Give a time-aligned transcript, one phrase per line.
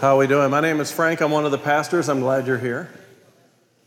[0.00, 0.50] How are we doing?
[0.50, 1.20] My name is Frank.
[1.20, 2.08] I'm one of the pastors.
[2.08, 2.88] I'm glad you're here.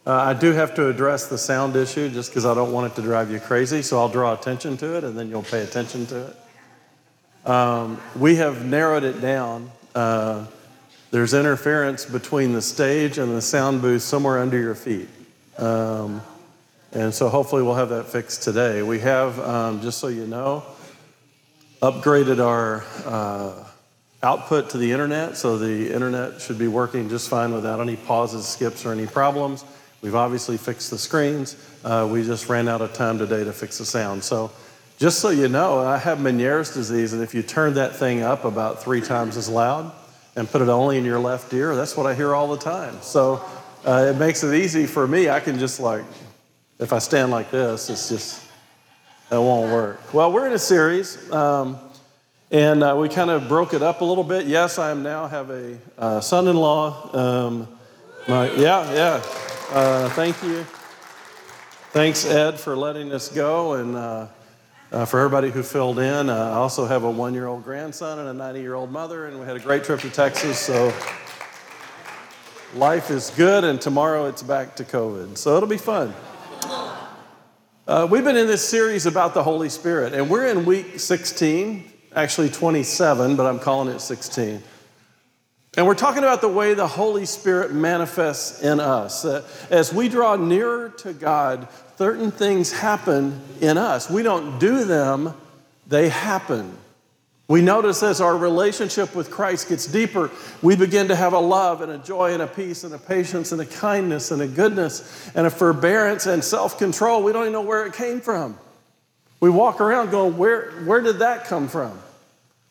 [0.06, 2.96] Uh, I do have to address the sound issue just because I don't want it
[2.98, 6.06] to drive you crazy, so I'll draw attention to it and then you'll pay attention
[6.06, 7.50] to it.
[7.50, 9.72] Um, we have narrowed it down.
[9.96, 10.46] Uh,
[11.10, 15.10] there's interference between the stage and the sound booth somewhere under your feet.
[15.58, 16.22] Um,
[16.92, 18.84] and so hopefully we'll have that fixed today.
[18.84, 20.64] We have, um, just so you know,
[21.82, 22.84] upgraded our.
[23.04, 23.64] Uh,
[24.24, 28.48] output to the internet, so the internet should be working just fine without any pauses,
[28.48, 29.66] skips, or any problems.
[30.02, 31.58] We've obviously fixed the screens.
[31.84, 34.24] Uh, we just ran out of time today to fix the sound.
[34.24, 34.52] So,
[34.98, 38.46] just so you know, I have Meniere's disease, and if you turn that thing up
[38.46, 39.92] about three times as loud
[40.36, 43.02] and put it only in your left ear, that's what I hear all the time.
[43.02, 43.44] So,
[43.86, 45.30] uh, it makes it easy for me.
[45.30, 46.06] I can just like,
[46.80, 48.42] if I stand like this, it's just,
[49.30, 50.14] it won't work.
[50.14, 51.30] Well, we're in a series.
[51.32, 51.78] Um,
[52.54, 54.46] and uh, we kind of broke it up a little bit.
[54.46, 57.16] Yes, I am now have a uh, son-in-law.
[57.18, 57.68] Um,
[58.28, 59.24] my, yeah, yeah.
[59.72, 60.64] Uh, thank you.
[61.94, 64.28] Thanks, Ed, for letting us go, and uh,
[64.92, 66.30] uh, for everybody who filled in.
[66.30, 69.60] Uh, I also have a one-year-old grandson and a 90-year-old mother, and we had a
[69.60, 70.60] great trip to Texas.
[70.60, 70.94] So
[72.76, 75.40] life is good, and tomorrow it's back to COVID.
[75.40, 76.14] So it'll be fun.
[78.12, 82.50] we've been in this series about the Holy Spirit, and we're in week 16 actually
[82.50, 84.62] 27, but I'm calling it 16.
[85.76, 89.26] And we're talking about the way the Holy Spirit manifests in us.
[89.72, 94.10] As we draw nearer to God, certain things happen in us.
[94.10, 95.34] We don't do them,
[95.88, 96.78] they happen.
[97.48, 101.82] We notice as our relationship with Christ gets deeper, we begin to have a love
[101.82, 105.30] and a joy and a peace and a patience and a kindness and a goodness
[105.36, 107.24] and a forbearance and self control.
[107.24, 108.58] We don't even know where it came from.
[109.40, 112.00] We walk around going, Where, where did that come from?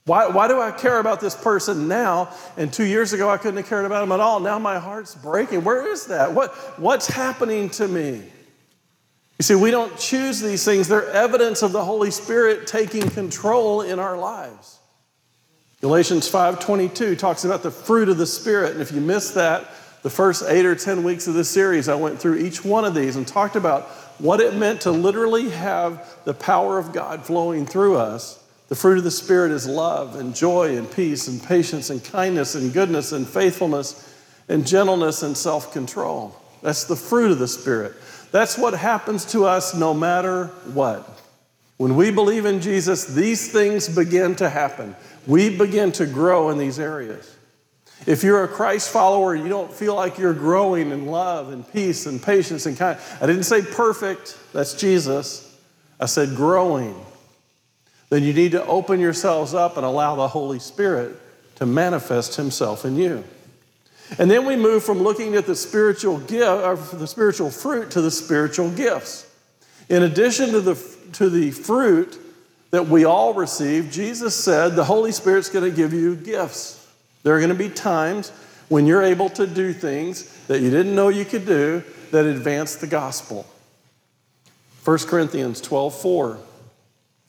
[0.05, 2.35] Why, why do I care about this person now?
[2.57, 4.41] And two years ago, I couldn't have cared about him at all.
[4.41, 5.63] Now my heart's breaking.
[5.63, 6.33] Where is that?
[6.33, 8.23] What, what's happening to me?
[9.39, 13.83] You see, we don't choose these things, they're evidence of the Holy Spirit taking control
[13.83, 14.79] in our lives.
[15.81, 18.73] Galatians 5:22 talks about the fruit of the Spirit.
[18.73, 19.69] And if you missed that,
[20.03, 22.95] the first eight or 10 weeks of this series, I went through each one of
[22.95, 27.67] these and talked about what it meant to literally have the power of God flowing
[27.67, 28.42] through us
[28.72, 32.55] the fruit of the Spirit is love and joy and peace and patience and kindness
[32.55, 34.16] and goodness and faithfulness
[34.49, 36.34] and gentleness and self control.
[36.62, 37.93] That's the fruit of the Spirit.
[38.31, 41.06] That's what happens to us no matter what.
[41.77, 44.97] When we believe in Jesus, these things begin to happen.
[45.27, 47.37] We begin to grow in these areas.
[48.06, 52.06] If you're a Christ follower, you don't feel like you're growing in love and peace
[52.06, 52.99] and patience and kind.
[53.21, 55.61] I didn't say perfect, that's Jesus.
[56.00, 56.99] I said growing
[58.12, 61.19] then you need to open yourselves up and allow the Holy Spirit
[61.55, 63.25] to manifest Himself in you.
[64.19, 68.03] And then we move from looking at the spiritual gift, or the spiritual fruit, to
[68.03, 69.34] the spiritual gifts.
[69.89, 70.75] In addition to the,
[71.15, 72.19] to the fruit
[72.71, 76.87] that we all receive, Jesus said the Holy Spirit's going to give you gifts.
[77.23, 78.29] There are going to be times
[78.69, 82.77] when you're able to do things that you didn't know you could do that advance
[82.77, 83.47] the gospel.
[84.84, 86.39] 1 Corinthians 12 4.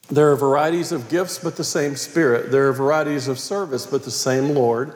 [0.09, 2.51] There are varieties of gifts, but the same Spirit.
[2.51, 4.93] There are varieties of service, but the same Lord.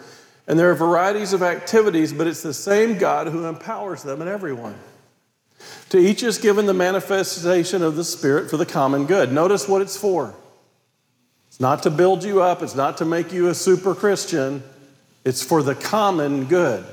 [0.47, 4.29] And there are varieties of activities, but it's the same God who empowers them and
[4.29, 4.75] everyone.
[5.89, 9.31] To each is given the manifestation of the Spirit for the common good.
[9.31, 10.35] Notice what it's for.
[11.47, 14.61] It's not to build you up, it's not to make you a super Christian,
[15.25, 16.85] it's for the common good.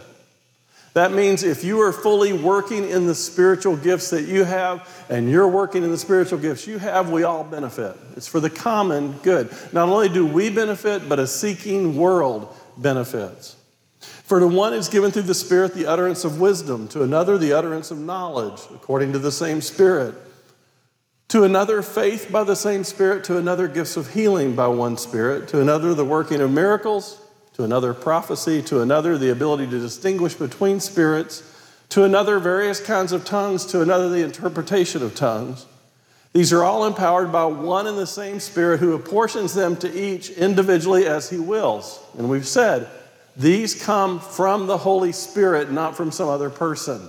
[0.95, 5.29] That means if you are fully working in the spiritual gifts that you have and
[5.29, 7.97] you're working in the spiritual gifts you have, we all benefit.
[8.17, 9.51] It's for the common good.
[9.73, 13.57] Not only do we benefit, but a seeking world benefits.
[13.99, 17.53] For to one is given through the Spirit the utterance of wisdom, to another the
[17.53, 20.15] utterance of knowledge, according to the same Spirit.
[21.29, 25.49] To another, faith by the same Spirit, to another, gifts of healing by one Spirit,
[25.49, 27.21] to another, the working of miracles
[27.55, 31.43] to another prophecy, to another the ability to distinguish between spirits,
[31.91, 35.67] to another various kinds of tongues, to another the interpretation of tongues.
[36.33, 40.31] These are all empowered by one and the same Spirit who apportions them to each
[40.31, 42.01] individually as He wills.
[42.19, 42.89] And we've said,
[43.37, 47.09] these come from the Holy Spirit, not from some other person.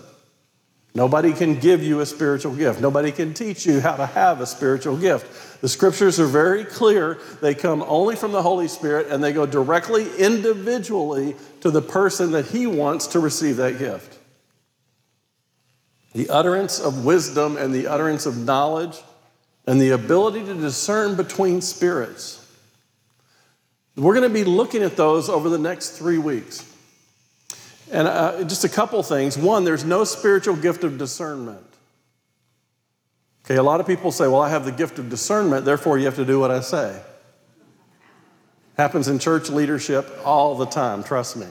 [0.95, 2.81] Nobody can give you a spiritual gift.
[2.81, 5.44] Nobody can teach you how to have a spiritual gift.
[5.61, 7.19] The scriptures are very clear.
[7.41, 12.31] They come only from the Holy Spirit and they go directly, individually, to the person
[12.31, 14.19] that He wants to receive that gift.
[16.13, 18.97] The utterance of wisdom and the utterance of knowledge
[19.67, 22.41] and the ability to discern between spirits.
[23.95, 26.69] We're going to be looking at those over the next three weeks.
[27.91, 29.37] And uh, just a couple things.
[29.37, 31.65] One, there's no spiritual gift of discernment.
[33.45, 36.05] Okay, a lot of people say, well, I have the gift of discernment, therefore you
[36.05, 36.99] have to do what I say.
[38.75, 41.45] Happens in church leadership all the time, trust me.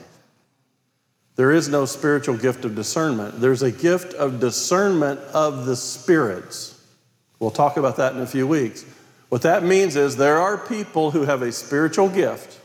[1.37, 3.39] There is no spiritual gift of discernment.
[3.39, 6.81] There's a gift of discernment of the spirits.
[7.39, 8.85] We'll talk about that in a few weeks.
[9.29, 12.59] What that means is there are people who have a spiritual gift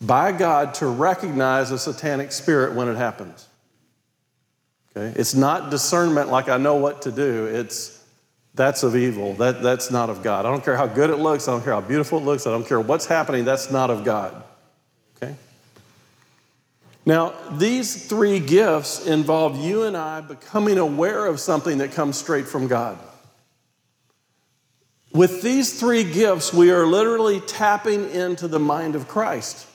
[0.00, 3.48] by God to recognize a satanic spirit when it happens.
[4.96, 5.18] Okay?
[5.18, 7.46] It's not discernment like I know what to do.
[7.46, 7.93] It's
[8.54, 9.34] that's of evil.
[9.34, 10.46] That, that's not of God.
[10.46, 11.48] I don't care how good it looks.
[11.48, 12.46] I don't care how beautiful it looks.
[12.46, 13.44] I don't care what's happening.
[13.44, 14.42] That's not of God.
[15.16, 15.34] Okay?
[17.04, 22.46] Now, these three gifts involve you and I becoming aware of something that comes straight
[22.46, 22.96] from God.
[25.12, 29.66] With these three gifts, we are literally tapping into the mind of Christ.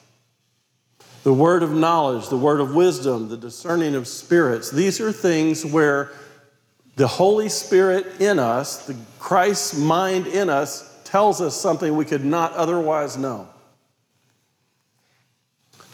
[1.23, 4.71] The word of knowledge, the word of wisdom, the discerning of spirits.
[4.71, 6.11] These are things where
[6.99, 12.25] the Holy Spirit in us, the Christ's mind in us, tells us something we could
[12.25, 13.47] not otherwise know.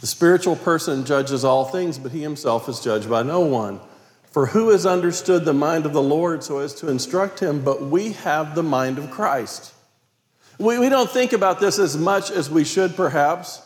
[0.01, 3.81] The spiritual person judges all things, but he himself is judged by no one.
[4.31, 7.63] For who has understood the mind of the Lord so as to instruct him?
[7.63, 9.75] But we have the mind of Christ.
[10.57, 13.61] We, we don't think about this as much as we should, perhaps,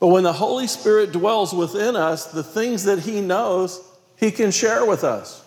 [0.00, 3.80] but when the Holy Spirit dwells within us, the things that he knows,
[4.16, 5.43] he can share with us.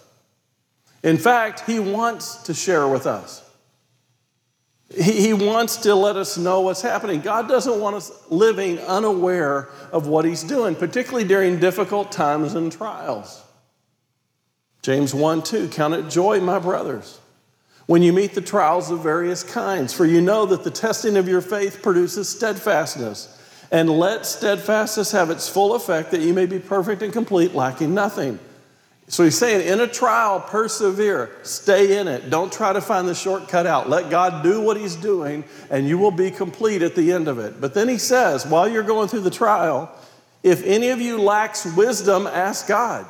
[1.04, 3.44] In fact, He wants to share with us.
[4.94, 7.22] He, he wants to let us know what's happening.
[7.22, 12.72] God doesn't want us living unaware of what He's doing, particularly during difficult times and
[12.72, 13.44] trials.
[14.82, 17.20] James 1 2, count it joy, my brothers,
[17.88, 21.28] when you meet the trials of various kinds, for you know that the testing of
[21.28, 23.34] your faith produces steadfastness.
[23.70, 27.94] And let steadfastness have its full effect, that you may be perfect and complete, lacking
[27.94, 28.40] nothing.
[29.10, 32.30] So he's saying, in a trial, persevere, stay in it.
[32.30, 33.88] Don't try to find the shortcut out.
[33.90, 37.40] Let God do what he's doing, and you will be complete at the end of
[37.40, 37.62] it.
[37.62, 39.90] But then he says, while you're going through the trial,
[40.44, 43.06] if any of you lacks wisdom, ask God.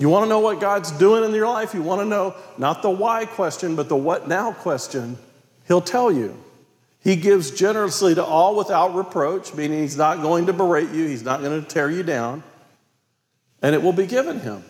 [0.00, 1.72] You want to know what God's doing in your life?
[1.72, 5.18] You want to know not the why question, but the what now question?
[5.68, 6.36] He'll tell you.
[7.00, 11.22] He gives generously to all without reproach, meaning he's not going to berate you, he's
[11.22, 12.42] not going to tear you down
[13.62, 14.64] and it will be given him.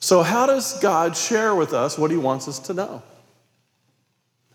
[0.00, 3.02] So, how does God share with us what he wants us to know?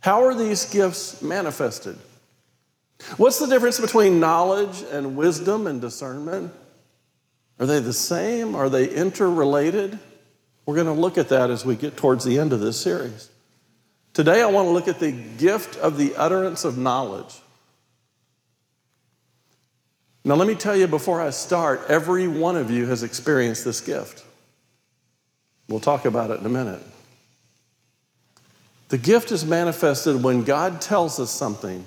[0.01, 1.97] How are these gifts manifested?
[3.17, 6.53] What's the difference between knowledge and wisdom and discernment?
[7.59, 8.55] Are they the same?
[8.55, 9.99] Are they interrelated?
[10.65, 13.29] We're going to look at that as we get towards the end of this series.
[14.13, 17.35] Today, I want to look at the gift of the utterance of knowledge.
[20.23, 23.81] Now, let me tell you before I start, every one of you has experienced this
[23.81, 24.23] gift.
[25.67, 26.81] We'll talk about it in a minute.
[28.89, 31.85] The gift is manifested when God tells us something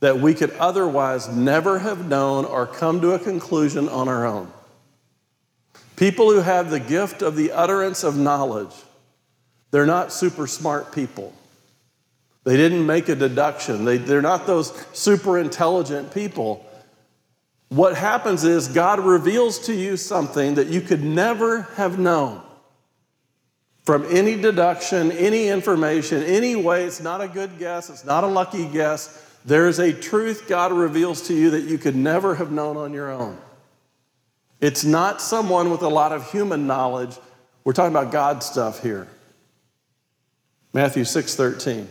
[0.00, 4.52] that we could otherwise never have known or come to a conclusion on our own.
[5.96, 8.74] People who have the gift of the utterance of knowledge,
[9.70, 11.34] they're not super smart people.
[12.44, 13.84] They didn't make a deduction.
[13.84, 16.64] They, they're not those super intelligent people
[17.70, 22.42] what happens is God reveals to you something that you could never have known
[23.84, 26.84] from any deduction, any information, any way.
[26.84, 29.26] It's not a good guess, it's not a lucky guess.
[29.44, 32.92] There is a truth God reveals to you that you could never have known on
[32.92, 33.38] your own.
[34.60, 37.16] It's not someone with a lot of human knowledge.
[37.64, 39.08] We're talking about God stuff here.
[40.72, 41.88] Matthew 6:13.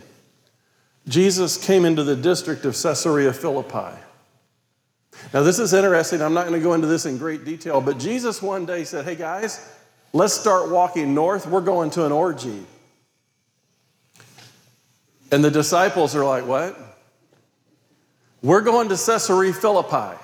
[1.08, 3.98] Jesus came into the district of Caesarea Philippi.
[5.32, 6.22] Now, this is interesting.
[6.22, 9.04] I'm not going to go into this in great detail, but Jesus one day said,
[9.04, 9.72] Hey, guys,
[10.12, 11.46] let's start walking north.
[11.46, 12.64] We're going to an orgy.
[15.32, 16.76] And the disciples are like, What?
[18.42, 20.18] We're going to Caesarea Philippi.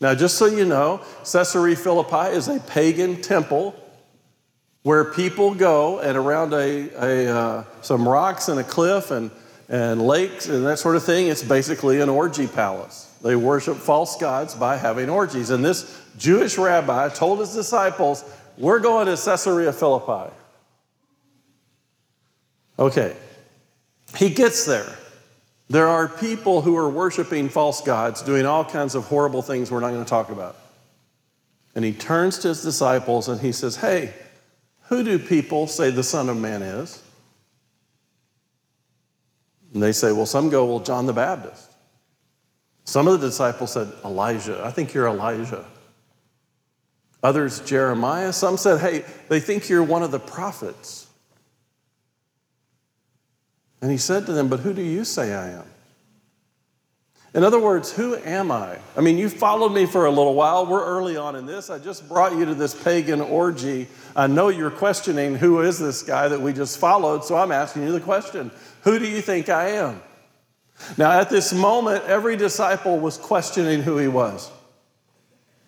[0.00, 3.74] Now, just so you know, Caesarea Philippi is a pagan temple
[4.82, 9.30] where people go and around a, a uh, some rocks and a cliff and,
[9.68, 13.10] and lakes and that sort of thing, it's basically an orgy palace.
[13.22, 15.50] They worship false gods by having orgies.
[15.50, 18.24] And this Jewish rabbi told his disciples,
[18.58, 20.32] We're going to Caesarea Philippi.
[22.78, 23.16] Okay,
[24.16, 24.92] he gets there.
[25.68, 29.80] There are people who are worshiping false gods, doing all kinds of horrible things we're
[29.80, 30.56] not going to talk about.
[31.74, 34.12] And he turns to his disciples and he says, Hey,
[34.82, 37.02] who do people say the Son of Man is?
[39.74, 41.74] And they say, Well, some go, Well, John the Baptist.
[42.84, 44.62] Some of the disciples said, Elijah.
[44.64, 45.64] I think you're Elijah.
[47.22, 48.32] others Jeremiah.
[48.32, 51.06] Some said, hey, they think you're one of the prophets.
[53.80, 55.64] And he said to them, But who do you say I am?
[57.34, 58.78] In other words, who am I?
[58.96, 60.66] I mean, you followed me for a little while.
[60.66, 61.68] We're early on in this.
[61.68, 63.88] I just brought you to this pagan orgy.
[64.14, 67.82] I know you're questioning who is this guy that we just followed, so I'm asking
[67.82, 68.52] you the question
[68.84, 70.00] Who do you think I am?
[70.96, 74.50] Now, at this moment, every disciple was questioning who he was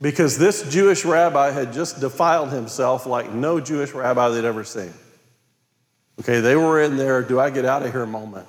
[0.00, 4.92] because this Jewish rabbi had just defiled himself like no Jewish rabbi they'd ever seen.
[6.20, 8.48] Okay, they were in their do I get out of here moment.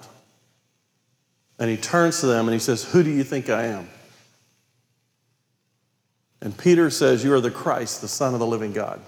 [1.59, 3.87] And he turns to them and he says, Who do you think I am?
[6.41, 8.99] And Peter says, You are the Christ, the Son of the living God.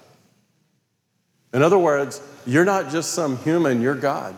[1.53, 4.35] In other words, you're not just some human, you're God.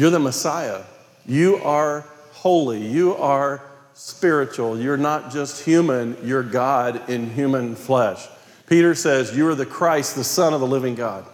[0.00, 0.80] You're the Messiah.
[1.26, 2.86] You are holy.
[2.86, 3.60] You are
[3.92, 4.80] spiritual.
[4.80, 8.26] You're not just human, you're God in human flesh.
[8.66, 11.26] Peter says, You are the Christ, the Son of the living God.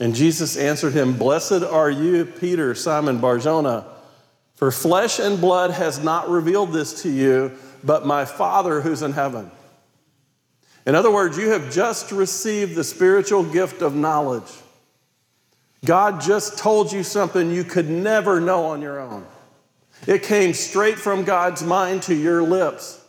[0.00, 3.84] And Jesus answered him, Blessed are you, Peter, Simon Barjona,
[4.54, 7.52] for flesh and blood has not revealed this to you,
[7.84, 9.50] but my Father who's in heaven.
[10.86, 14.50] In other words, you have just received the spiritual gift of knowledge.
[15.84, 19.26] God just told you something you could never know on your own.
[20.06, 23.00] It came straight from God's mind to your lips.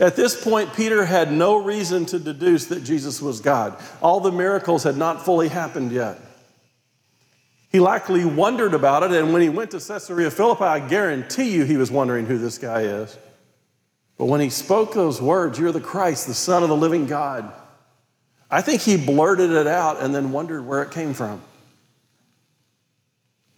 [0.00, 3.78] At this point, Peter had no reason to deduce that Jesus was God.
[4.02, 6.18] All the miracles had not fully happened yet.
[7.70, 11.64] He likely wondered about it, and when he went to Caesarea Philippi, I guarantee you
[11.64, 13.16] he was wondering who this guy is.
[14.16, 17.52] But when he spoke those words, You're the Christ, the Son of the living God,
[18.50, 21.42] I think he blurted it out and then wondered where it came from.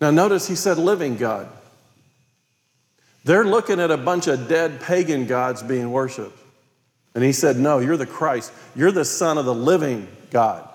[0.00, 1.48] Now, notice he said, Living God.
[3.24, 6.38] They're looking at a bunch of dead pagan gods being worshiped.
[7.14, 8.52] And he said, No, you're the Christ.
[8.74, 10.66] You're the Son of the living God.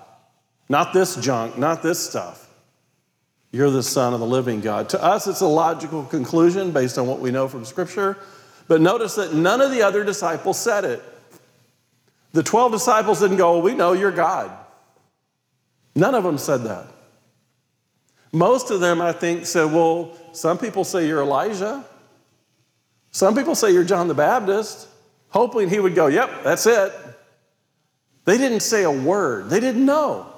[0.68, 2.42] Not this junk, not this stuff.
[3.52, 4.88] You're the Son of the living God.
[4.90, 8.18] To us, it's a logical conclusion based on what we know from Scripture.
[8.68, 11.02] But notice that none of the other disciples said it.
[12.32, 14.50] The 12 disciples didn't go, well, We know you're God.
[15.94, 16.86] None of them said that.
[18.36, 21.82] Most of them, I think, said, Well, some people say you're Elijah.
[23.10, 24.88] Some people say you're John the Baptist,
[25.30, 26.92] hoping he would go, Yep, that's it.
[28.26, 30.30] They didn't say a word, they didn't know.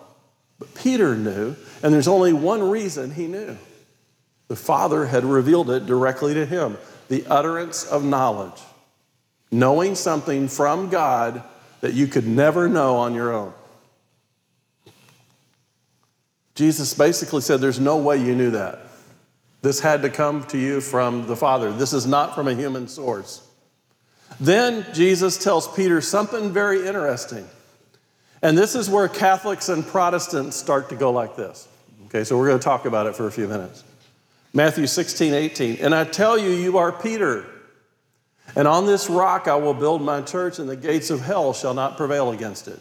[0.61, 3.59] But Peter knew, and there's only one reason he knew.
[4.47, 6.79] The Father had revealed it directly to him
[7.09, 8.61] the utterance of knowledge,
[9.51, 11.43] knowing something from God
[11.81, 13.53] that you could never know on your own.
[16.59, 18.81] Jesus basically said, There's no way you knew that.
[19.63, 21.71] This had to come to you from the Father.
[21.71, 23.47] This is not from a human source.
[24.41, 27.47] Then Jesus tells Peter something very interesting.
[28.43, 31.69] And this is where Catholics and Protestants start to go like this.
[32.07, 33.85] Okay, so we're going to talk about it for a few minutes.
[34.53, 35.77] Matthew 16, 18.
[35.77, 37.47] And I tell you, you are Peter.
[38.57, 41.75] And on this rock I will build my church, and the gates of hell shall
[41.75, 42.81] not prevail against it.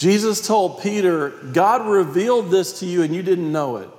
[0.00, 3.90] Jesus told Peter, God revealed this to you, and you didn't know it.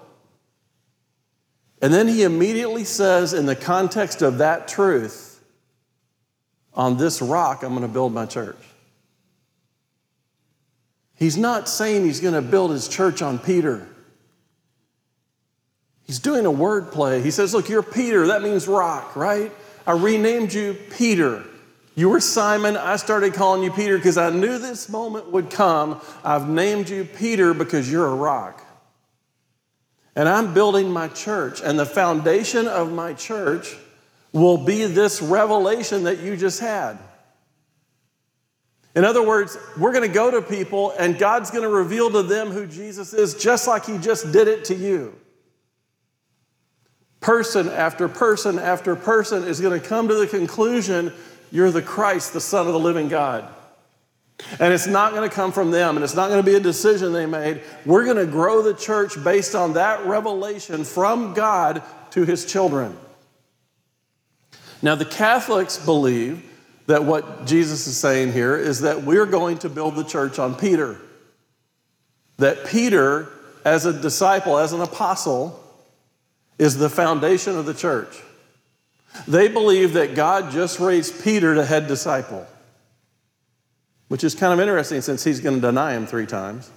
[1.80, 5.40] And then he immediately says, in the context of that truth,
[6.74, 8.58] on this rock, I'm going to build my church.
[11.18, 13.88] He's not saying he's going to build his church on Peter.
[16.06, 17.22] He's doing a word play.
[17.22, 18.26] He says, Look, you're Peter.
[18.26, 19.52] That means rock, right?
[19.86, 21.44] I renamed you Peter.
[21.96, 22.78] You were Simon.
[22.78, 26.02] I started calling you Peter because I knew this moment would come.
[26.24, 28.64] I've named you Peter because you're a rock.
[30.16, 33.78] And I'm building my church, and the foundation of my church
[34.34, 36.98] will be this revelation that you just had.
[38.94, 42.24] In other words, we're going to go to people, and God's going to reveal to
[42.24, 45.16] them who Jesus is, just like He just did it to you.
[47.22, 51.14] Person after person after person is going to come to the conclusion
[51.52, 53.48] you're the Christ, the Son of the living God.
[54.60, 56.60] And it's not going to come from them, and it's not going to be a
[56.60, 57.62] decision they made.
[57.86, 62.98] We're going to grow the church based on that revelation from God to his children.
[64.82, 66.44] Now, the Catholics believe
[66.88, 70.56] that what Jesus is saying here is that we're going to build the church on
[70.56, 70.98] Peter.
[72.38, 73.30] That Peter,
[73.64, 75.60] as a disciple, as an apostle,
[76.58, 78.22] is the foundation of the church.
[79.28, 82.48] They believe that God just raised Peter to head disciple
[84.12, 86.70] which is kind of interesting since he's going to deny him three times.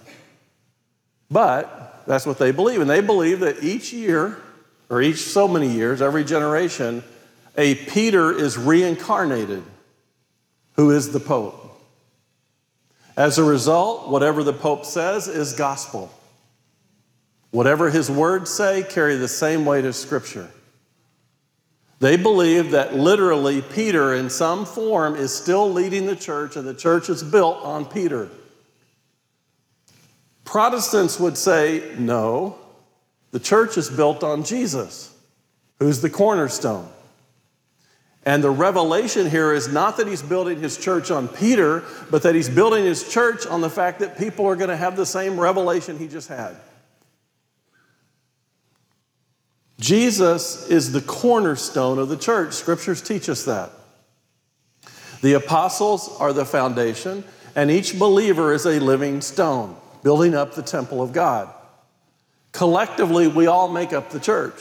[1.28, 2.80] But that's what they believe.
[2.80, 4.38] And they believe that each year,
[4.88, 7.02] or each so many years, every generation,
[7.58, 9.64] a Peter is reincarnated.
[10.76, 11.76] who is the Pope.
[13.16, 16.12] As a result, whatever the Pope says is gospel.
[17.50, 20.48] Whatever his words say carry the same weight as Scripture.
[22.00, 26.74] They believe that literally Peter, in some form, is still leading the church, and the
[26.74, 28.28] church is built on Peter.
[30.44, 32.58] Protestants would say, no,
[33.30, 35.16] the church is built on Jesus,
[35.78, 36.88] who's the cornerstone.
[38.26, 42.34] And the revelation here is not that he's building his church on Peter, but that
[42.34, 45.38] he's building his church on the fact that people are going to have the same
[45.38, 46.56] revelation he just had.
[49.84, 52.54] Jesus is the cornerstone of the church.
[52.54, 53.70] Scriptures teach us that.
[55.20, 57.22] The apostles are the foundation,
[57.54, 61.52] and each believer is a living stone, building up the temple of God.
[62.52, 64.58] Collectively, we all make up the church.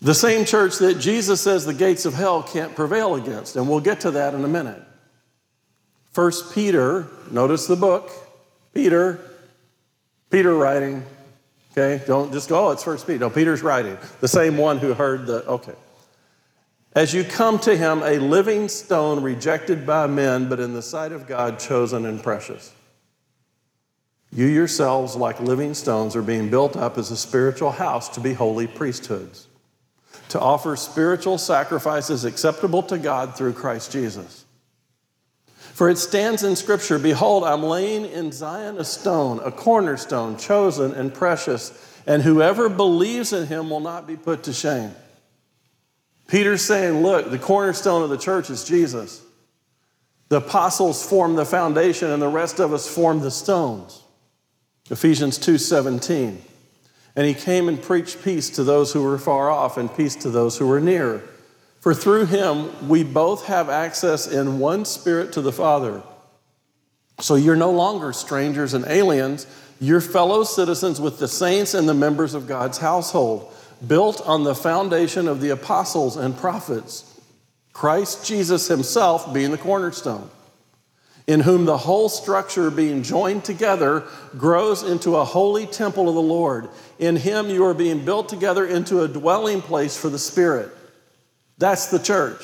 [0.00, 3.80] The same church that Jesus says the gates of hell can't prevail against, and we'll
[3.80, 4.80] get to that in a minute.
[6.12, 8.08] First Peter, notice the book,
[8.72, 9.18] Peter,
[10.30, 11.04] Peter writing,
[11.72, 12.04] okay?
[12.06, 13.18] Don't just go, oh, it's First Peter.
[13.18, 15.74] No, Peter's writing, the same one who heard the, okay.
[16.92, 21.12] As you come to him, a living stone rejected by men, but in the sight
[21.12, 22.72] of God, chosen and precious.
[24.32, 28.32] You yourselves, like living stones, are being built up as a spiritual house to be
[28.32, 29.46] holy priesthoods
[30.30, 34.39] to offer spiritual sacrifices acceptable to God through Christ Jesus.
[35.80, 40.92] For it stands in Scripture Behold, I'm laying in Zion a stone, a cornerstone, chosen
[40.92, 41.72] and precious,
[42.06, 44.94] and whoever believes in him will not be put to shame.
[46.28, 49.22] Peter's saying, Look, the cornerstone of the church is Jesus.
[50.28, 54.02] The apostles form the foundation, and the rest of us form the stones.
[54.90, 56.42] Ephesians 2 17.
[57.16, 60.28] And he came and preached peace to those who were far off and peace to
[60.28, 61.22] those who were near.
[61.80, 66.02] For through him we both have access in one spirit to the Father.
[67.20, 69.46] So you're no longer strangers and aliens,
[69.80, 73.52] you're fellow citizens with the saints and the members of God's household,
[73.86, 77.20] built on the foundation of the apostles and prophets,
[77.72, 80.30] Christ Jesus himself being the cornerstone
[81.30, 84.02] in whom the whole structure being joined together
[84.36, 86.68] grows into a holy temple of the Lord.
[86.98, 90.72] In him you are being built together into a dwelling place for the Spirit.
[91.60, 92.42] That's the church.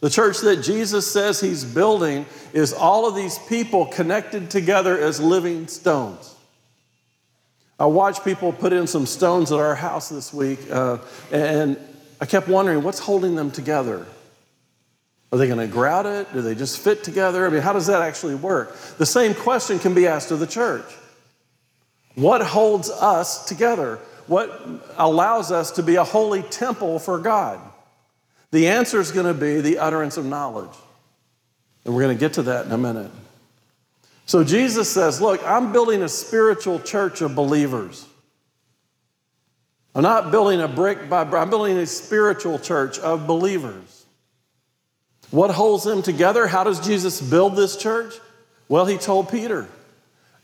[0.00, 5.20] The church that Jesus says he's building is all of these people connected together as
[5.20, 6.34] living stones.
[7.78, 10.98] I watched people put in some stones at our house this week, uh,
[11.32, 11.76] and
[12.20, 14.06] I kept wondering what's holding them together.
[15.32, 16.32] Are they going to grout it?
[16.32, 17.44] Do they just fit together?
[17.44, 18.76] I mean, how does that actually work?
[18.98, 20.84] The same question can be asked of the church.
[22.14, 23.98] What holds us together?
[24.28, 24.62] What
[24.98, 27.58] allows us to be a holy temple for God?
[28.52, 30.76] The answer is going to be the utterance of knowledge.
[31.84, 33.10] And we're going to get to that in a minute.
[34.26, 38.06] So Jesus says, Look, I'm building a spiritual church of believers.
[39.94, 44.04] I'm not building a brick by brick, I'm building a spiritual church of believers.
[45.30, 46.46] What holds them together?
[46.46, 48.14] How does Jesus build this church?
[48.68, 49.66] Well, he told Peter,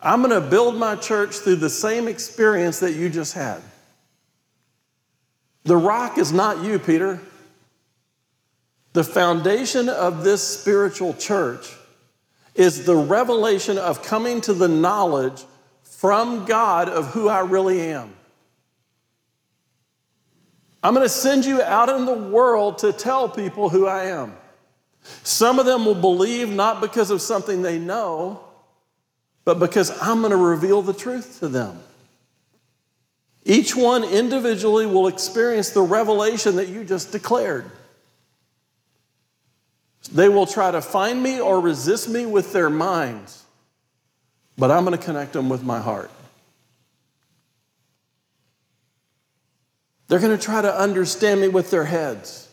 [0.01, 3.61] I'm going to build my church through the same experience that you just had.
[5.65, 7.21] The rock is not you, Peter.
[8.99, 11.73] The foundation of this spiritual church
[12.57, 15.45] is the revelation of coming to the knowledge
[15.85, 18.13] from God of who I really am.
[20.83, 24.37] I'm going to send you out in the world to tell people who I am.
[25.23, 28.41] Some of them will believe not because of something they know,
[29.45, 31.79] but because I'm going to reveal the truth to them.
[33.45, 37.71] Each one individually will experience the revelation that you just declared.
[40.13, 43.45] They will try to find me or resist me with their minds,
[44.57, 46.11] but I'm going to connect them with my heart.
[50.09, 52.49] They're going to try to understand me with their heads.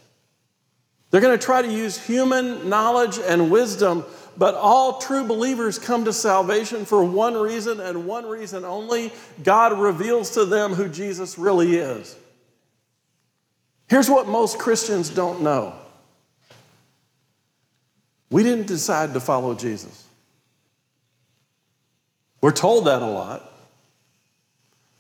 [1.10, 4.04] They're going to try to use human knowledge and wisdom,
[4.38, 9.80] but all true believers come to salvation for one reason and one reason only God
[9.80, 12.18] reveals to them who Jesus really is.
[13.88, 15.74] Here's what most Christians don't know
[18.36, 20.06] we didn't decide to follow Jesus.
[22.42, 23.50] We're told that a lot.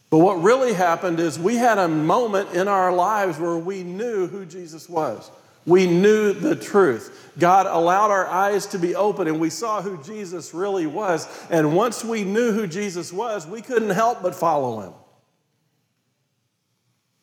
[0.10, 4.28] But what really happened is we had a moment in our lives where we knew
[4.28, 5.30] who Jesus was.
[5.65, 7.34] We knew the truth.
[7.38, 11.28] God allowed our eyes to be open and we saw who Jesus really was.
[11.50, 14.93] And once we knew who Jesus was, we couldn't help but follow him.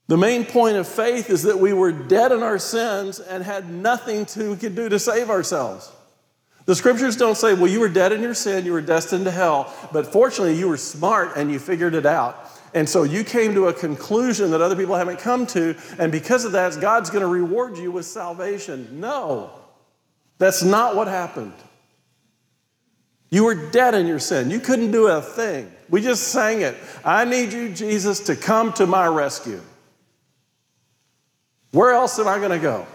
[0.09, 3.71] The main point of faith is that we were dead in our sins and had
[3.71, 5.91] nothing to we could do to save ourselves.
[6.65, 9.31] The scriptures don't say, well, you were dead in your sin, you were destined to
[9.31, 12.49] hell, but fortunately you were smart and you figured it out.
[12.75, 16.45] And so you came to a conclusion that other people haven't come to, and because
[16.45, 19.01] of that, God's going to reward you with salvation.
[19.01, 19.51] No,
[20.39, 21.53] that's not what happened.
[23.31, 24.51] You were dead in your sin.
[24.51, 25.73] You couldn't do a thing.
[25.89, 26.77] We just sang it.
[27.05, 29.61] I need you, Jesus, to come to my rescue.
[31.73, 32.87] Where else am I going to go?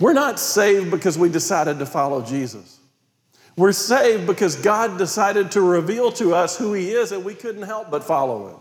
[0.00, 2.80] We're not saved because we decided to follow Jesus.
[3.56, 7.62] We're saved because God decided to reveal to us who He is and we couldn't
[7.62, 8.56] help but follow Him.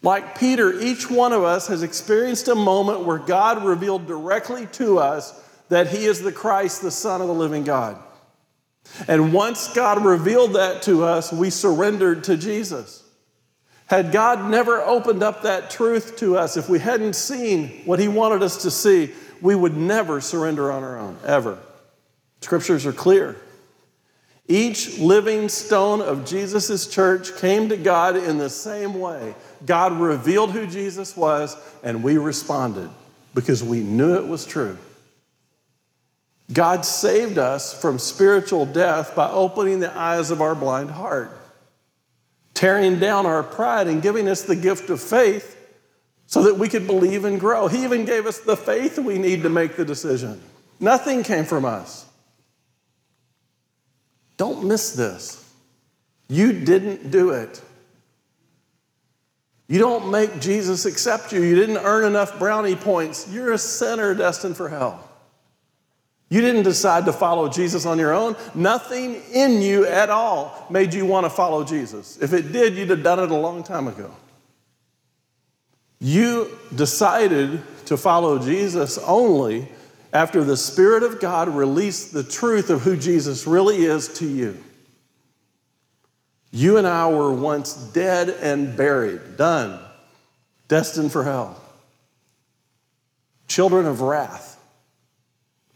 [0.00, 5.00] Like Peter, each one of us has experienced a moment where God revealed directly to
[5.00, 5.34] us
[5.68, 8.00] that He is the Christ, the Son of the living God.
[9.08, 13.02] And once God revealed that to us, we surrendered to Jesus.
[13.86, 18.06] Had God never opened up that truth to us, if we hadn't seen what He
[18.06, 21.58] wanted us to see, we would never surrender on our own, ever.
[22.40, 23.36] Scriptures are clear.
[24.46, 29.34] Each living stone of Jesus' church came to God in the same way.
[29.66, 32.88] God revealed who Jesus was, and we responded
[33.34, 34.78] because we knew it was true.
[36.50, 41.30] God saved us from spiritual death by opening the eyes of our blind heart,
[42.54, 45.57] tearing down our pride, and giving us the gift of faith
[46.28, 47.68] so that we could believe and grow.
[47.68, 50.40] He even gave us the faith we need to make the decision.
[50.78, 52.06] Nothing came from us.
[54.36, 55.42] Don't miss this.
[56.28, 57.62] You didn't do it.
[59.68, 61.42] You don't make Jesus accept you.
[61.42, 63.26] You didn't earn enough brownie points.
[63.30, 65.02] You're a sinner destined for hell.
[66.28, 68.36] You didn't decide to follow Jesus on your own.
[68.54, 72.18] Nothing in you at all made you want to follow Jesus.
[72.20, 74.14] If it did, you'd have done it a long time ago.
[76.00, 79.68] You decided to follow Jesus only
[80.12, 84.56] after the Spirit of God released the truth of who Jesus really is to you.
[86.50, 89.80] You and I were once dead and buried, done,
[90.68, 91.60] destined for hell.
[93.48, 94.58] Children of wrath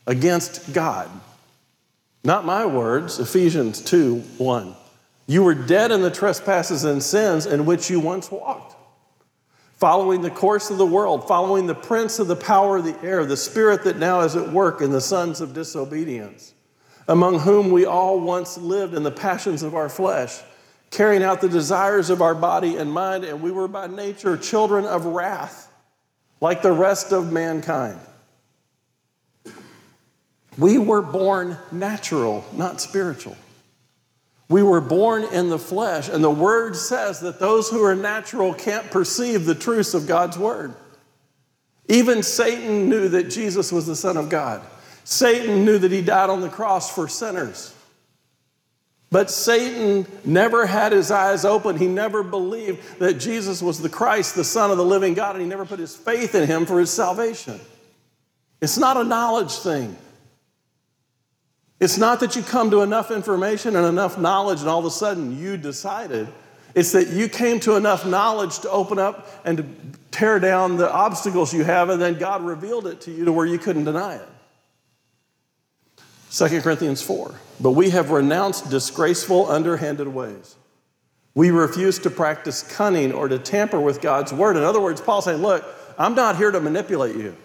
[0.07, 1.11] against God.
[2.25, 4.77] Not my words, Ephesians 2 1.
[5.27, 8.72] You were dead in the trespasses and sins in which you once walked
[9.83, 13.25] following the course of the world, following the prince of the power of the air,
[13.25, 16.55] the spirit that now is at work in the sons of disobedience,
[17.09, 20.39] among whom we all once lived in the passions of our flesh,
[20.93, 24.85] carrying out the desires of our body and mind, and we were by nature children
[24.85, 25.69] of wrath,
[26.41, 27.99] like the rest of mankind.
[30.57, 33.37] We were born natural, not spiritual.
[34.53, 38.53] We were born in the flesh, and the word says that those who are natural
[38.53, 40.75] can't perceive the truths of God's word.
[41.89, 44.61] Even Satan knew that Jesus was the Son of God.
[45.05, 47.75] Satan knew that he died on the cross for sinners.
[49.11, 51.79] But Satan never had his eyes open.
[51.79, 55.43] He never believed that Jesus was the Christ, the Son of the living God, and
[55.43, 57.59] he never put his faith in him for his salvation.
[58.61, 59.97] It's not a knowledge thing.
[61.83, 64.91] It's not that you come to enough information and enough knowledge and all of a
[64.91, 66.29] sudden you decided.
[66.77, 69.67] It's that you came to enough knowledge to open up and to
[70.13, 73.47] tear down the obstacles you have, and then God revealed it to you to where
[73.47, 74.29] you couldn't deny it.
[76.31, 77.35] 2 Corinthians 4.
[77.59, 80.55] But we have renounced disgraceful, underhanded ways.
[81.35, 84.57] We refuse to practice cunning or to tamper with God's word.
[84.57, 85.65] In other words, Paul's saying, Look,
[85.99, 87.37] I'm not here to manipulate you.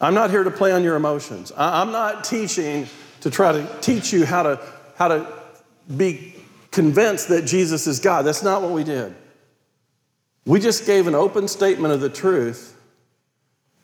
[0.00, 1.52] I'm not here to play on your emotions.
[1.56, 2.86] I'm not teaching
[3.20, 4.60] to try to teach you how to,
[4.96, 5.32] how to
[5.96, 6.34] be
[6.70, 8.22] convinced that Jesus is God.
[8.22, 9.14] That's not what we did.
[10.46, 12.76] We just gave an open statement of the truth,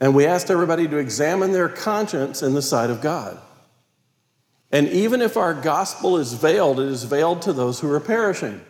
[0.00, 3.38] and we asked everybody to examine their conscience in the sight of God.
[4.70, 8.60] And even if our gospel is veiled, it is veiled to those who are perishing.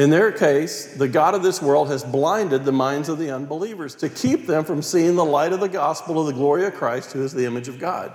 [0.00, 3.94] In their case, the God of this world has blinded the minds of the unbelievers
[3.96, 7.12] to keep them from seeing the light of the gospel of the glory of Christ,
[7.12, 8.10] who is the image of God.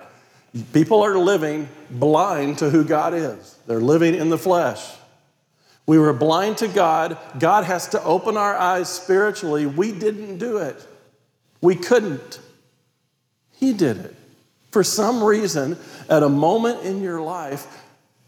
[0.74, 4.84] People are living blind to who God is, they're living in the flesh.
[5.86, 7.20] We were blind to God.
[7.38, 9.68] God has to open our eyes spiritually.
[9.68, 10.84] We didn't do it,
[11.62, 12.40] we couldn't.
[13.52, 14.16] He did it.
[14.72, 15.78] For some reason,
[16.10, 17.68] at a moment in your life,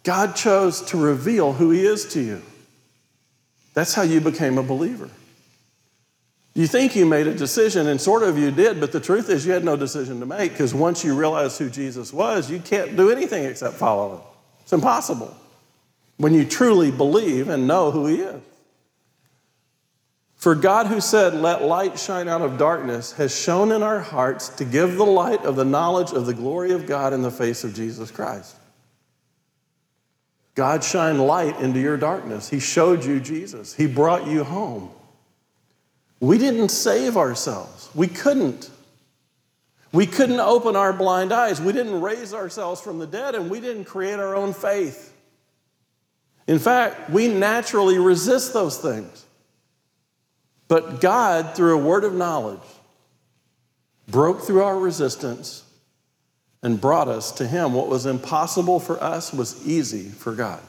[0.04, 2.44] God chose to reveal who He is to you.
[3.78, 5.08] That's how you became a believer.
[6.56, 9.46] You think you made a decision, and sort of you did, but the truth is
[9.46, 12.98] you had no decision to make because once you realize who Jesus was, you can't
[12.98, 14.22] do anything except follow him.
[14.62, 15.38] It's impossible
[16.18, 18.42] when you truly believe and know who he is.
[20.38, 24.50] For God, who said, Let light shine out of darkness, has shone in our hearts
[24.56, 27.64] to give the light of the knowledge of the glory of God in the face
[27.64, 28.56] of Jesus Christ.
[30.58, 32.50] God shined light into your darkness.
[32.50, 33.76] He showed you Jesus.
[33.76, 34.90] He brought you home.
[36.20, 38.72] We didn't save ourselves, we couldn't.
[39.94, 41.62] We couldn't open our blind eyes.
[41.62, 45.14] We didn't raise ourselves from the dead, and we didn't create our own faith.
[46.46, 49.26] In fact, we naturally resist those things.
[50.68, 52.60] But God, through a word of knowledge,
[54.10, 55.64] broke through our resistance
[56.64, 57.74] and brought us to Him.
[57.74, 60.62] What was impossible for us was easy for God.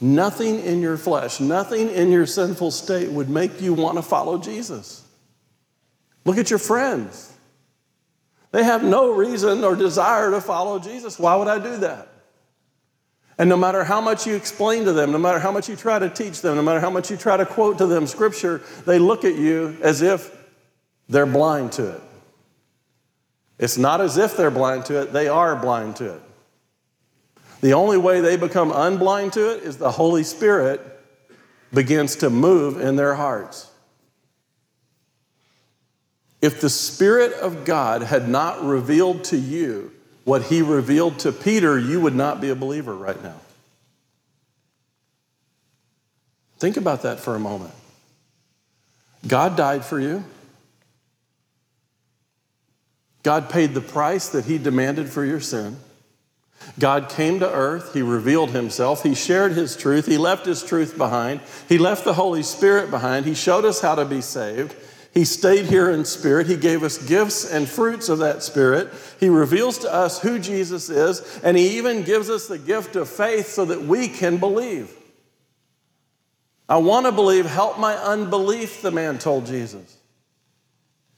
[0.00, 4.38] Nothing in your flesh, nothing in your sinful state would make you want to follow
[4.38, 5.04] Jesus.
[6.24, 7.32] Look at your friends.
[8.52, 11.18] They have no reason or desire to follow Jesus.
[11.18, 12.08] Why would I do that?
[13.38, 15.98] And no matter how much you explain to them, no matter how much you try
[15.98, 18.98] to teach them, no matter how much you try to quote to them scripture, they
[18.98, 20.36] look at you as if
[21.08, 22.02] they're blind to it.
[23.58, 26.22] It's not as if they're blind to it, they are blind to it.
[27.60, 30.80] The only way they become unblind to it is the Holy Spirit
[31.72, 33.70] begins to move in their hearts.
[36.40, 39.92] If the Spirit of God had not revealed to you
[40.24, 43.40] what he revealed to Peter, you would not be a believer right now.
[46.58, 47.74] Think about that for a moment.
[49.26, 50.24] God died for you.
[53.22, 55.76] God paid the price that he demanded for your sin.
[56.78, 57.94] God came to earth.
[57.94, 59.02] He revealed himself.
[59.02, 60.06] He shared his truth.
[60.06, 61.40] He left his truth behind.
[61.68, 63.26] He left the Holy Spirit behind.
[63.26, 64.74] He showed us how to be saved.
[65.14, 66.46] He stayed here in spirit.
[66.46, 68.88] He gave us gifts and fruits of that spirit.
[69.18, 73.08] He reveals to us who Jesus is, and He even gives us the gift of
[73.08, 74.94] faith so that we can believe.
[76.68, 79.96] I want to believe, help my unbelief, the man told Jesus.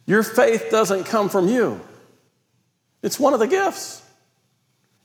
[0.06, 1.80] Your faith doesn't come from you,
[3.02, 4.02] it's one of the gifts.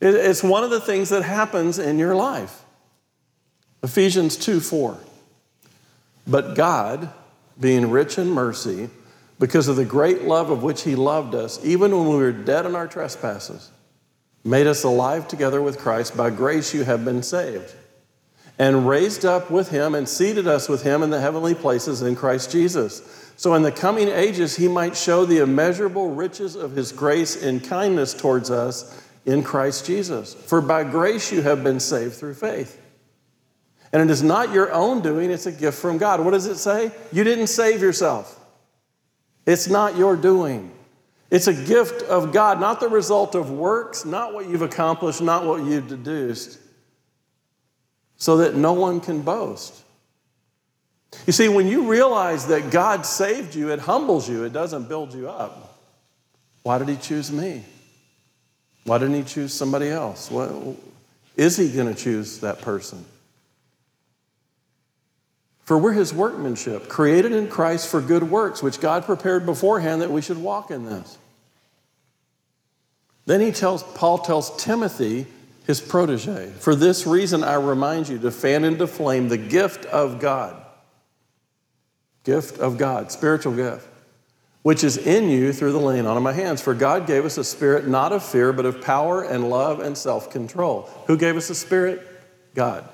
[0.01, 2.63] It's one of the things that happens in your life.
[3.81, 4.97] Ephesians 2 4.
[6.27, 7.10] But God,
[7.60, 8.89] being rich in mercy,
[9.39, 12.65] because of the great love of which He loved us, even when we were dead
[12.65, 13.71] in our trespasses,
[14.43, 16.15] made us alive together with Christ.
[16.15, 17.73] By grace you have been saved.
[18.58, 22.15] And raised up with Him and seated us with Him in the heavenly places in
[22.15, 23.24] Christ Jesus.
[23.38, 27.63] So in the coming ages He might show the immeasurable riches of His grace and
[27.63, 30.34] kindness towards us in Christ Jesus.
[30.34, 32.82] For by grace you have been saved through faith.
[33.91, 36.19] And it is not your own doing, it's a gift from God.
[36.19, 36.91] What does it say?
[37.12, 38.39] You didn't save yourself.
[39.45, 40.71] It's not your doing.
[41.32, 45.45] It's a gift of God, not the result of works, not what you've accomplished, not
[45.45, 46.60] what you've deduced,
[48.17, 49.85] so that no one can boast.
[51.25, 55.13] You see, when you realize that God saved you, it humbles you, it doesn't build
[55.13, 55.80] you up.
[56.63, 57.63] Why did He choose me?
[58.84, 60.30] Why didn't He choose somebody else?
[60.30, 60.75] Well,
[61.36, 63.06] is He going to choose that person?
[65.65, 70.12] For we're his workmanship, created in Christ for good works, which God prepared beforehand that
[70.12, 71.17] we should walk in this.
[73.25, 75.25] Then he tells, Paul tells Timothy,
[75.65, 80.19] his protege, for this reason I remind you to fan into flame the gift of
[80.19, 80.62] God.
[82.25, 83.88] Gift of God, spiritual gift,
[84.63, 86.61] which is in you through the laying on of my hands.
[86.61, 89.97] For God gave us a spirit not of fear, but of power and love and
[89.97, 90.89] self control.
[91.07, 92.05] Who gave us a spirit?
[92.55, 92.89] God.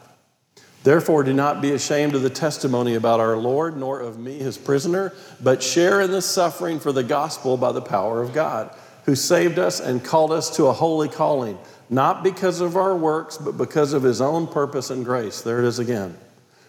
[0.84, 4.58] Therefore, do not be ashamed of the testimony about our Lord, nor of me, his
[4.58, 9.16] prisoner, but share in the suffering for the gospel by the power of God, who
[9.16, 13.58] saved us and called us to a holy calling, not because of our works, but
[13.58, 15.42] because of his own purpose and grace.
[15.42, 16.18] There it is again,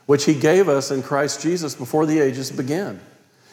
[0.07, 3.01] which he gave us in Christ Jesus before the ages began,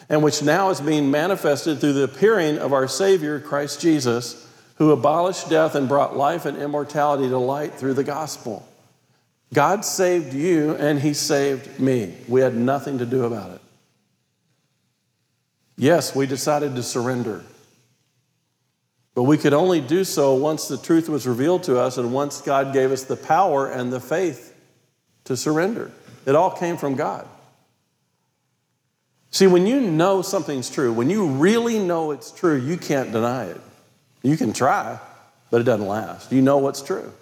[0.08, 4.90] and which now is being manifested through the appearing of our Savior, Christ Jesus, who
[4.90, 8.66] abolished death and brought life and immortality to light through the gospel
[9.52, 12.14] God saved you and He saved me.
[12.28, 13.60] We had nothing to do about it.
[15.76, 17.42] Yes, we decided to surrender.
[19.14, 22.40] But we could only do so once the truth was revealed to us and once
[22.40, 24.56] God gave us the power and the faith
[25.24, 25.90] to surrender.
[26.30, 27.26] It all came from God.
[29.32, 33.46] See, when you know something's true, when you really know it's true, you can't deny
[33.46, 33.60] it.
[34.22, 35.00] You can try,
[35.50, 36.30] but it doesn't last.
[36.30, 37.12] You know what's true.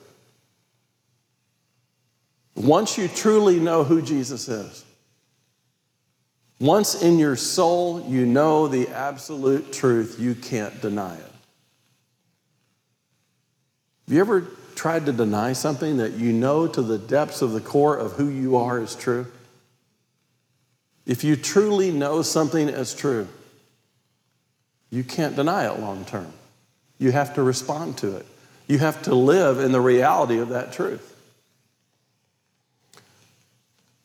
[2.55, 4.85] Once you truly know who Jesus is,
[6.61, 11.33] once in your soul you know the absolute truth, you can't deny it.
[14.07, 14.47] Have you ever
[14.79, 18.29] tried to deny something that you know to the depths of the core of who
[18.29, 19.27] you are is true?
[21.05, 23.27] If you truly know something as true,
[24.91, 26.33] you can't deny it long term.
[26.97, 28.27] You have to respond to it.
[28.69, 31.17] You have to live in the reality of that truth.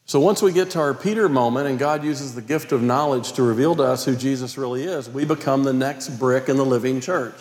[0.06, 3.34] So once we get to our Peter moment and God uses the gift of knowledge
[3.34, 6.66] to reveal to us who Jesus really is, we become the next brick in the
[6.66, 7.36] living church.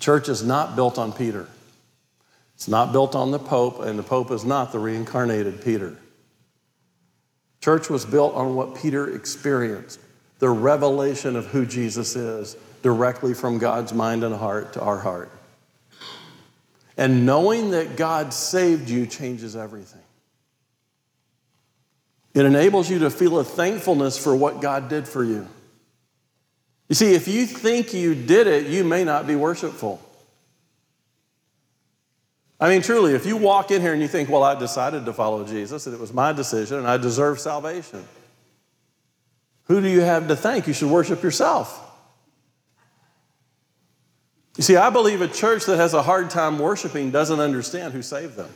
[0.00, 1.46] Church is not built on Peter.
[2.54, 5.96] It's not built on the Pope, and the Pope is not the reincarnated Peter.
[7.60, 10.00] Church was built on what Peter experienced
[10.38, 15.30] the revelation of who Jesus is directly from God's mind and heart to our heart.
[16.96, 20.00] And knowing that God saved you changes everything.
[22.34, 25.48] It enables you to feel a thankfulness for what God did for you.
[26.88, 30.00] You see, if you think you did it, you may not be worshipful.
[32.60, 35.12] I mean, truly, if you walk in here and you think, well, I decided to
[35.12, 38.04] follow Jesus and it was my decision and I deserve salvation,
[39.64, 40.66] who do you have to thank?
[40.66, 41.84] You should worship yourself.
[44.56, 48.02] You see, I believe a church that has a hard time worshiping doesn't understand who
[48.02, 48.50] saved them.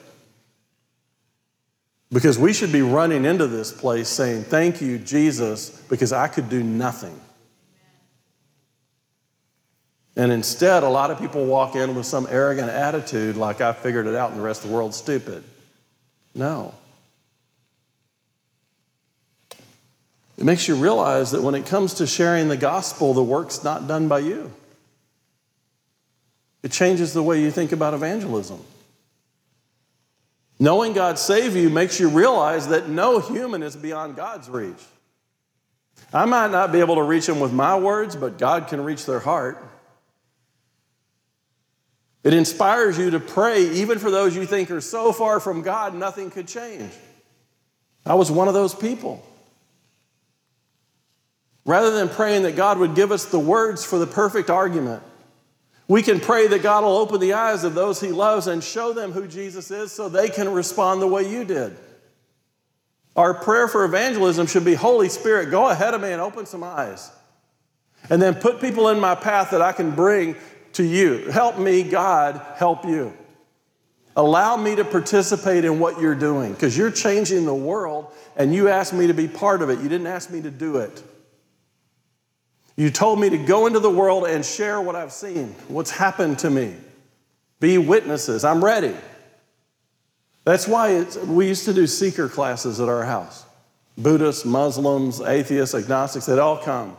[2.11, 6.49] Because we should be running into this place saying, Thank you, Jesus, because I could
[6.49, 7.19] do nothing.
[10.15, 14.07] And instead, a lot of people walk in with some arrogant attitude like I figured
[14.07, 15.43] it out and the rest of the world's stupid.
[16.35, 16.75] No.
[20.37, 23.87] It makes you realize that when it comes to sharing the gospel, the work's not
[23.87, 24.51] done by you.
[26.63, 28.63] It changes the way you think about evangelism.
[30.59, 34.83] Knowing God saved you makes you realize that no human is beyond God's reach.
[36.13, 39.07] I might not be able to reach them with my words, but God can reach
[39.07, 39.63] their heart.
[42.25, 45.95] It inspires you to pray, even for those you think are so far from God,
[45.95, 46.93] nothing could change.
[48.07, 49.25] I was one of those people.
[51.65, 55.03] Rather than praying that God would give us the words for the perfect argument,
[55.89, 58.93] we can pray that God will open the eyes of those He loves and show
[58.93, 61.77] them who Jesus is so they can respond the way you did.
[63.15, 66.65] Our prayer for evangelism should be Holy Spirit, go ahead of me and open some
[66.65, 67.11] eyes.
[68.11, 70.35] And then put people in my path that I can bring
[70.75, 71.31] to you.
[71.31, 73.13] Help me, God, help you.
[74.15, 78.69] Allow me to participate in what you're doing because you're changing the world and you
[78.69, 79.81] asked me to be part of it.
[79.81, 81.03] You didn't ask me to do it.
[82.77, 86.39] You told me to go into the world and share what I've seen, what's happened
[86.41, 86.75] to me.
[87.61, 88.45] Be witnesses.
[88.45, 88.95] I'm ready.
[90.45, 93.45] That's why we used to do seeker classes at our house.
[93.97, 96.97] Buddhists, Muslims, atheists, agnostics, they'd all come.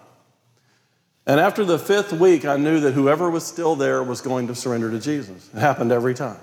[1.26, 4.56] And after the fifth week, I knew that whoever was still there was going to
[4.56, 5.50] surrender to Jesus.
[5.54, 6.40] It happened every time.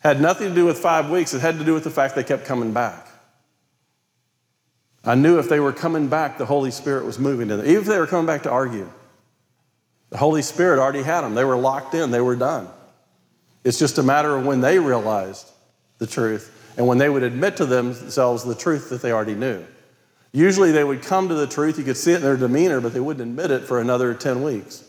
[0.00, 2.24] Had nothing to do with five weeks, it had to do with the fact they
[2.24, 3.08] kept coming back.
[5.04, 7.66] I knew if they were coming back, the Holy Spirit was moving to them.
[7.66, 8.90] Even if they were coming back to argue,
[10.10, 11.34] the Holy Spirit already had them.
[11.34, 12.68] They were locked in, they were done.
[13.62, 15.50] It's just a matter of when they realized
[15.98, 19.64] the truth and when they would admit to themselves the truth that they already knew.
[20.32, 22.92] Usually they would come to the truth, you could see it in their demeanor, but
[22.92, 24.84] they wouldn't admit it for another 10 weeks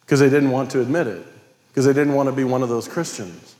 [0.00, 1.26] because they didn't want to admit it,
[1.68, 3.56] because they didn't want to be one of those Christians.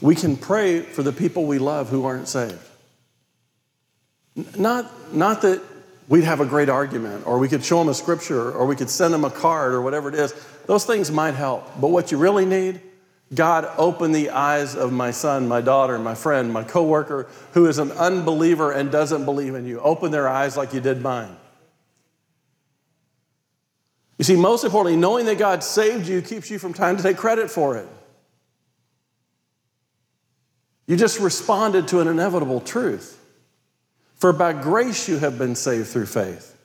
[0.00, 2.58] We can pray for the people we love who aren't saved.
[4.56, 5.62] Not, not that
[6.08, 8.90] we'd have a great argument, or we could show them a scripture, or we could
[8.90, 10.34] send them a card, or whatever it is.
[10.66, 11.80] Those things might help.
[11.80, 12.80] But what you really need
[13.34, 17.78] God, open the eyes of my son, my daughter, my friend, my coworker who is
[17.78, 19.80] an unbeliever and doesn't believe in you.
[19.80, 21.36] Open their eyes like you did mine.
[24.18, 27.16] You see, most importantly, knowing that God saved you keeps you from trying to take
[27.16, 27.88] credit for it.
[30.86, 33.20] You just responded to an inevitable truth.
[34.14, 36.56] For by grace you have been saved through faith.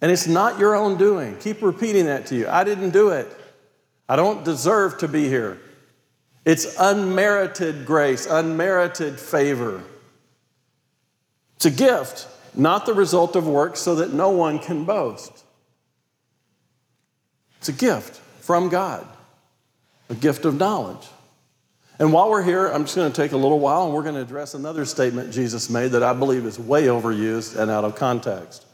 [0.00, 1.36] And it's not your own doing.
[1.38, 2.48] Keep repeating that to you.
[2.48, 3.30] I didn't do it.
[4.08, 5.60] I don't deserve to be here.
[6.44, 9.82] It's unmerited grace, unmerited favor.
[11.56, 15.44] It's a gift, not the result of works, so that no one can boast.
[17.58, 19.06] It's a gift from God,
[20.08, 21.06] a gift of knowledge.
[22.00, 24.16] And while we're here, I'm just going to take a little while and we're going
[24.16, 27.94] to address another statement Jesus made that I believe is way overused and out of
[27.94, 28.66] context.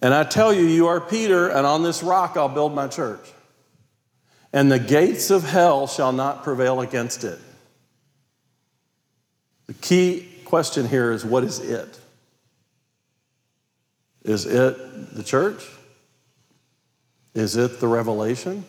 [0.00, 3.32] And I tell you, you are Peter, and on this rock I'll build my church
[4.52, 7.38] and the gates of hell shall not prevail against it.
[9.66, 11.98] The key question here is what is it?
[14.24, 15.64] Is it the church?
[17.34, 18.64] Is it the revelation?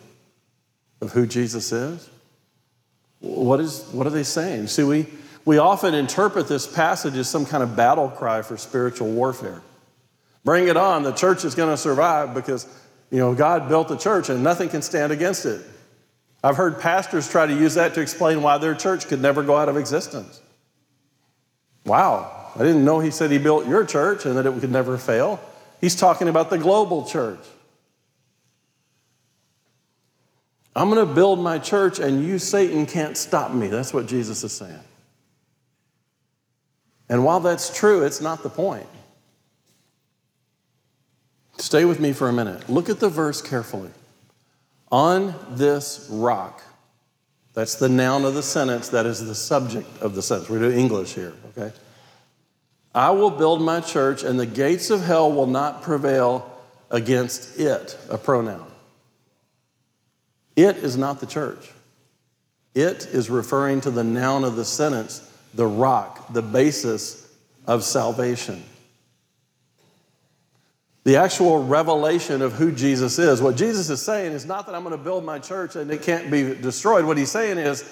[1.00, 2.08] of who Jesus is?
[3.20, 4.68] What, is, what are they saying?
[4.68, 5.06] See, we,
[5.44, 9.62] we often interpret this passage as some kind of battle cry for spiritual warfare.
[10.44, 12.66] Bring it on, the church is going to survive because,
[13.10, 15.60] you know, God built the church and nothing can stand against it.
[16.42, 19.56] I've heard pastors try to use that to explain why their church could never go
[19.56, 20.40] out of existence.
[21.84, 24.96] Wow, I didn't know he said he built your church and that it could never
[24.96, 25.40] fail.
[25.80, 27.40] He's talking about the global church.
[30.76, 33.66] I'm going to build my church, and you, Satan, can't stop me.
[33.66, 34.78] That's what Jesus is saying.
[37.08, 38.86] And while that's true, it's not the point.
[41.60, 42.68] Stay with me for a minute.
[42.70, 43.90] Look at the verse carefully.
[44.90, 46.62] On this rock,
[47.52, 50.48] that's the noun of the sentence, that is the subject of the sentence.
[50.48, 51.72] We're doing English here, okay?
[52.94, 56.50] I will build my church, and the gates of hell will not prevail
[56.90, 58.66] against it, a pronoun.
[60.56, 61.70] It is not the church.
[62.74, 67.32] It is referring to the noun of the sentence, the rock, the basis
[67.66, 68.64] of salvation.
[71.04, 73.40] The actual revelation of who Jesus is.
[73.40, 76.02] What Jesus is saying is not that I'm going to build my church and it
[76.02, 77.04] can't be destroyed.
[77.04, 77.90] What he's saying is,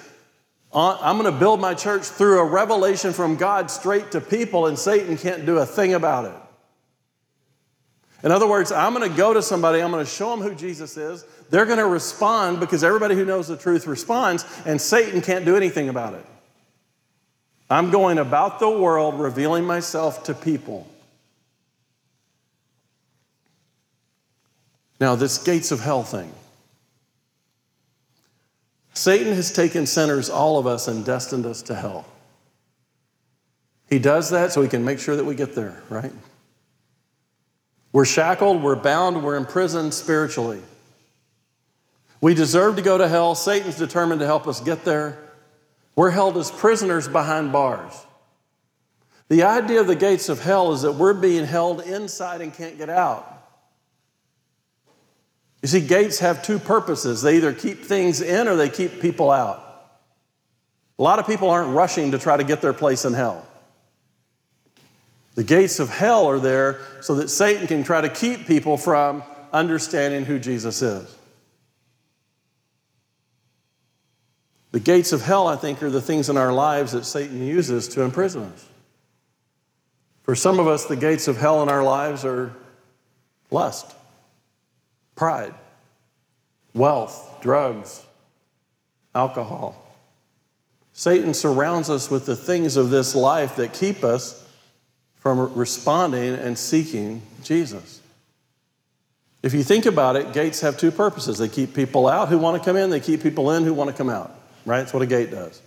[0.71, 4.67] uh, I'm going to build my church through a revelation from God straight to people,
[4.67, 6.35] and Satan can't do a thing about it.
[8.23, 10.53] In other words, I'm going to go to somebody, I'm going to show them who
[10.53, 11.25] Jesus is.
[11.49, 15.55] They're going to respond because everybody who knows the truth responds, and Satan can't do
[15.55, 16.25] anything about it.
[17.69, 20.87] I'm going about the world revealing myself to people.
[24.99, 26.31] Now, this gates of hell thing.
[28.93, 32.05] Satan has taken sinners, all of us, and destined us to hell.
[33.89, 36.11] He does that so he can make sure that we get there, right?
[37.91, 40.61] We're shackled, we're bound, we're imprisoned spiritually.
[42.21, 43.33] We deserve to go to hell.
[43.35, 45.17] Satan's determined to help us get there.
[45.95, 47.93] We're held as prisoners behind bars.
[49.29, 52.77] The idea of the gates of hell is that we're being held inside and can't
[52.77, 53.38] get out.
[55.61, 59.29] You see, gates have two purposes they either keep things in or they keep people
[59.29, 59.65] out.
[60.97, 63.45] A lot of people aren't rushing to try to get their place in hell.
[65.35, 69.23] The gates of hell are there so that Satan can try to keep people from
[69.53, 71.15] understanding who Jesus is.
[74.71, 77.87] The gates of hell, I think, are the things in our lives that Satan uses
[77.89, 78.65] to imprison us.
[80.23, 82.53] For some of us, the gates of hell in our lives are
[83.49, 83.95] lust,
[85.19, 85.53] pride,
[86.73, 88.05] wealth, drugs,
[89.13, 89.75] alcohol.
[90.93, 94.47] Satan surrounds us with the things of this life that keep us
[95.17, 97.99] from responding and seeking Jesus.
[99.43, 101.37] If you think about it, gates have two purposes.
[101.37, 103.89] They keep people out who want to come in, they keep people in who want
[103.89, 104.33] to come out,
[104.65, 104.79] right?
[104.79, 105.61] That's what a gate does.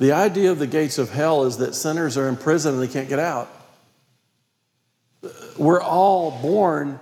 [0.00, 2.88] The idea of the gates of hell is that sinners are in prison and they
[2.92, 3.48] can't get out.
[5.58, 7.00] We're all born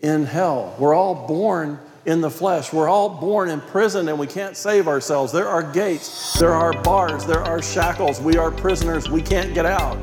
[0.00, 0.76] in hell.
[0.78, 2.72] We're all born in the flesh.
[2.72, 5.32] We're all born in prison and we can't save ourselves.
[5.32, 8.20] There are gates, there are bars, there are shackles.
[8.20, 9.08] We are prisoners.
[9.08, 9.96] We can't get out.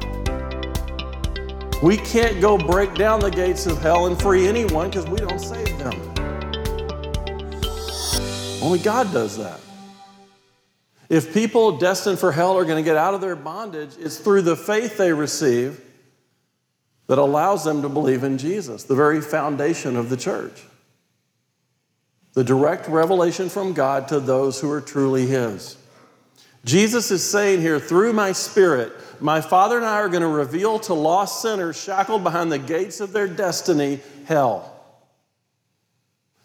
[1.83, 5.39] We can't go break down the gates of hell and free anyone because we don't
[5.39, 5.93] save them.
[8.61, 9.59] Only God does that.
[11.09, 14.41] If people destined for hell are going to get out of their bondage, it's through
[14.41, 15.79] the faith they receive
[17.13, 20.63] that allows them to believe in Jesus, the very foundation of the church
[22.33, 25.77] the direct revelation from God to those who are truly His.
[26.65, 30.79] Jesus is saying here, through my Spirit, my Father and I are going to reveal
[30.79, 34.71] to lost sinners shackled behind the gates of their destiny hell.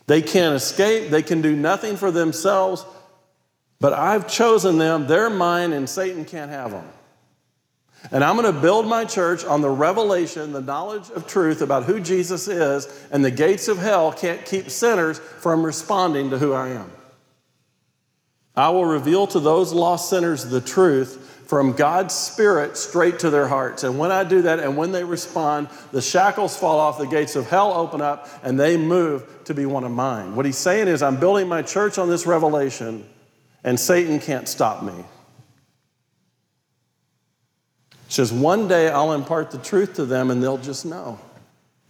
[0.07, 2.85] They can't escape, they can do nothing for themselves,
[3.81, 6.85] but I've chosen them, they're mine, and Satan can't have them.
[8.11, 11.85] And I'm going to build my church on the revelation, the knowledge of truth about
[11.85, 16.53] who Jesus is, and the gates of hell can't keep sinners from responding to who
[16.53, 16.91] I am.
[18.57, 23.49] I will reveal to those lost sinners the truth from God's Spirit straight to their
[23.49, 23.85] hearts.
[23.85, 27.37] And when I do that and when they respond, the shackles fall off, the gates
[27.37, 30.35] of hell open up, and they move to be one of mine.
[30.37, 33.09] What he's saying is, I'm building my church on this revelation,
[33.65, 35.05] and Satan can't stop me.
[38.09, 41.21] Says, One day I'll impart the truth to them and they'll just know.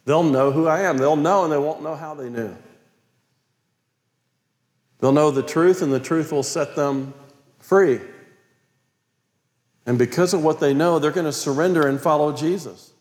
[0.05, 0.99] They'll know who I am.
[0.99, 2.57] They'll know and they won't know how they knew.
[5.01, 7.15] They'll know the truth and the truth will set them
[7.61, 8.01] free.
[9.87, 12.93] And because of what they know, they're going to surrender and follow Jesus.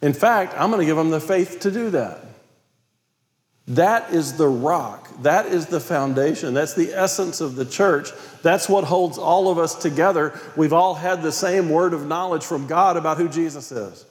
[0.00, 2.24] In fact, I'm going to give them the faith to do that.
[3.68, 5.08] That is the rock.
[5.22, 6.52] That is the foundation.
[6.52, 8.10] That's the essence of the church.
[8.42, 10.38] That's what holds all of us together.
[10.54, 14.04] We've all had the same word of knowledge from God about who Jesus is.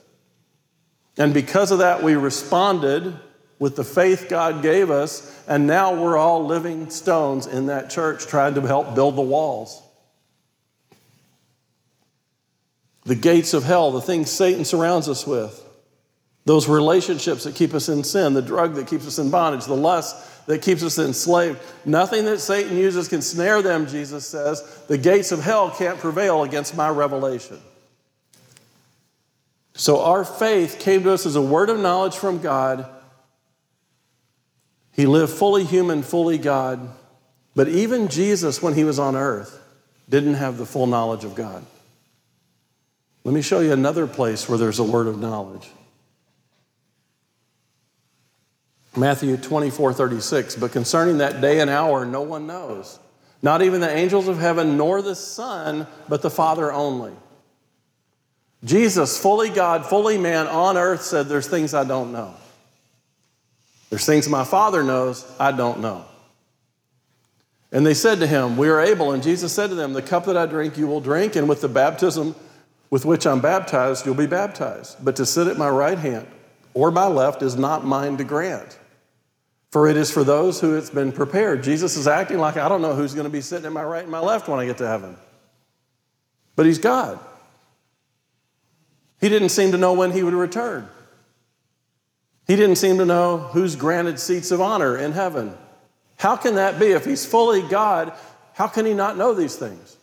[1.16, 3.14] And because of that, we responded
[3.60, 8.26] with the faith God gave us, and now we're all living stones in that church
[8.26, 9.80] trying to help build the walls.
[13.04, 15.63] The gates of hell, the things Satan surrounds us with,
[16.44, 19.74] those relationships that keep us in sin, the drug that keeps us in bondage, the
[19.74, 21.58] lust that keeps us enslaved.
[21.86, 24.62] Nothing that Satan uses can snare them, Jesus says.
[24.88, 27.58] The gates of hell can't prevail against my revelation.
[29.72, 32.86] So our faith came to us as a word of knowledge from God.
[34.92, 36.90] He lived fully human, fully God.
[37.56, 39.60] But even Jesus, when he was on earth,
[40.08, 41.64] didn't have the full knowledge of God.
[43.24, 45.68] Let me show you another place where there's a word of knowledge.
[48.96, 50.56] Matthew 24, 36.
[50.56, 52.98] But concerning that day and hour, no one knows.
[53.42, 57.12] Not even the angels of heaven, nor the Son, but the Father only.
[58.64, 62.34] Jesus, fully God, fully man on earth, said, There's things I don't know.
[63.90, 66.04] There's things my Father knows I don't know.
[67.70, 69.12] And they said to him, We are able.
[69.12, 71.60] And Jesus said to them, The cup that I drink, you will drink, and with
[71.60, 72.34] the baptism
[72.88, 75.04] with which I'm baptized, you'll be baptized.
[75.04, 76.28] But to sit at my right hand
[76.74, 78.78] or my left is not mine to grant
[79.74, 81.64] for it is for those who it's been prepared.
[81.64, 84.04] Jesus is acting like I don't know who's going to be sitting at my right
[84.04, 85.16] and my left when I get to heaven.
[86.54, 87.18] But he's God.
[89.20, 90.88] He didn't seem to know when he would return.
[92.46, 95.52] He didn't seem to know who's granted seats of honor in heaven.
[96.18, 96.92] How can that be?
[96.92, 98.12] If he's fully God,
[98.52, 99.96] how can he not know these things?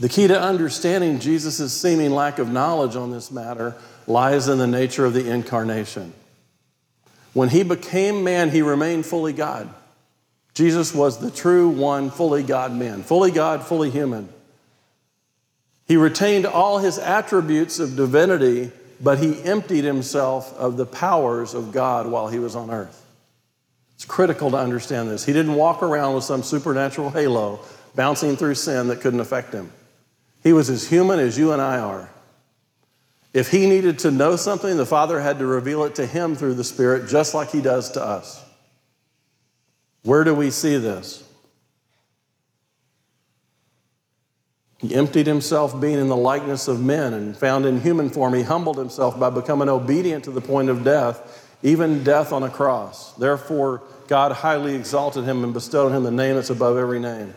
[0.00, 3.76] The key to understanding Jesus' seeming lack of knowledge on this matter
[4.08, 6.14] lies in the nature of the incarnation.
[7.32, 9.72] When he became man, he remained fully God.
[10.54, 14.28] Jesus was the true one, fully God man, fully God, fully human.
[15.86, 18.70] He retained all his attributes of divinity,
[19.00, 22.98] but he emptied himself of the powers of God while he was on earth.
[23.94, 25.24] It's critical to understand this.
[25.24, 27.60] He didn't walk around with some supernatural halo
[27.94, 29.70] bouncing through sin that couldn't affect him.
[30.42, 32.10] He was as human as you and I are.
[33.32, 36.54] If he needed to know something, the Father had to reveal it to him through
[36.54, 38.44] the Spirit, just like he does to us.
[40.02, 41.24] Where do we see this?
[44.78, 48.42] He emptied himself, being in the likeness of men, and found in human form, he
[48.42, 53.12] humbled himself by becoming obedient to the point of death, even death on a cross.
[53.12, 57.32] Therefore, God highly exalted him and bestowed on him the name that's above every name,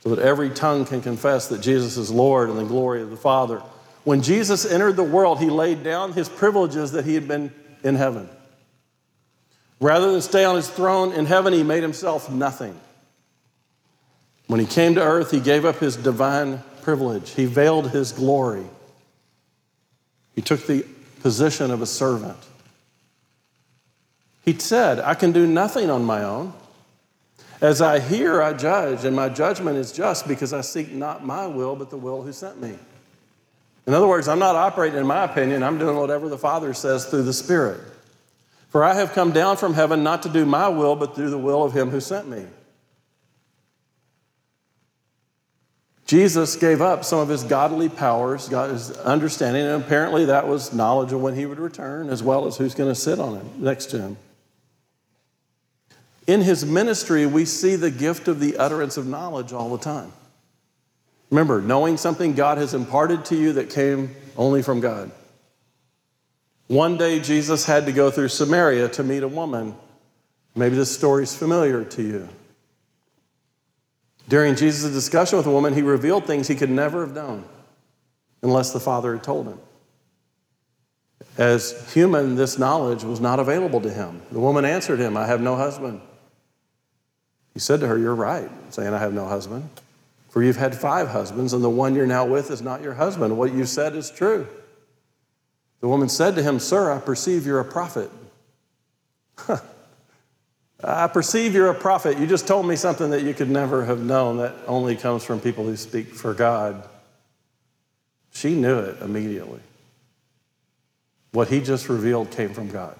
[0.00, 3.16] so that every tongue can confess that Jesus is Lord in the glory of the
[3.16, 3.62] Father.
[4.04, 7.52] When Jesus entered the world, he laid down his privileges that he had been
[7.84, 8.28] in heaven.
[9.80, 12.78] Rather than stay on his throne in heaven, he made himself nothing.
[14.46, 18.66] When he came to earth, he gave up his divine privilege, he veiled his glory.
[20.34, 20.84] He took the
[21.20, 22.38] position of a servant.
[24.44, 26.52] He said, I can do nothing on my own.
[27.60, 31.46] As I hear, I judge, and my judgment is just because I seek not my
[31.46, 32.76] will, but the will who sent me.
[33.86, 37.06] In other words, I'm not operating in my opinion, I'm doing whatever the Father says
[37.06, 37.80] through the Spirit.
[38.68, 41.38] For I have come down from heaven not to do my will, but do the
[41.38, 42.46] will of him who sent me.
[46.06, 50.72] Jesus gave up some of his godly powers, got his understanding, and apparently that was
[50.72, 53.50] knowledge of when he would return, as well as who's going to sit on him
[53.58, 54.16] next to him.
[56.26, 60.12] In his ministry, we see the gift of the utterance of knowledge all the time.
[61.32, 65.10] Remember, knowing something God has imparted to you that came only from God.
[66.66, 69.74] One day, Jesus had to go through Samaria to meet a woman.
[70.54, 72.28] Maybe this story is familiar to you.
[74.28, 77.46] During Jesus' discussion with a woman, he revealed things he could never have known
[78.42, 79.58] unless the Father had told him.
[81.38, 84.20] As human, this knowledge was not available to him.
[84.32, 86.02] The woman answered him, I have no husband.
[87.54, 89.70] He said to her, You're right, saying, I have no husband.
[90.32, 93.36] For you've had five husbands, and the one you're now with is not your husband.
[93.36, 94.48] What you said is true.
[95.80, 98.10] The woman said to him, Sir, I perceive you're a prophet.
[100.82, 102.18] I perceive you're a prophet.
[102.18, 105.38] You just told me something that you could never have known that only comes from
[105.38, 106.88] people who speak for God.
[108.32, 109.60] She knew it immediately.
[111.32, 112.96] What he just revealed came from God.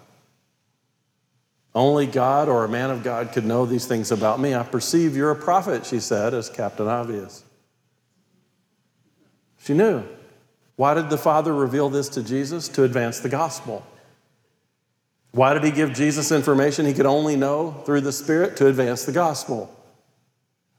[1.75, 4.55] Only God or a man of God could know these things about me.
[4.55, 7.45] I perceive you're a prophet, she said, as Captain Obvious.
[9.59, 10.05] She knew.
[10.77, 12.69] Why did the Father reveal this to Jesus?
[12.69, 13.87] To advance the gospel.
[15.31, 18.57] Why did he give Jesus information he could only know through the Spirit?
[18.59, 19.75] To advance the gospel.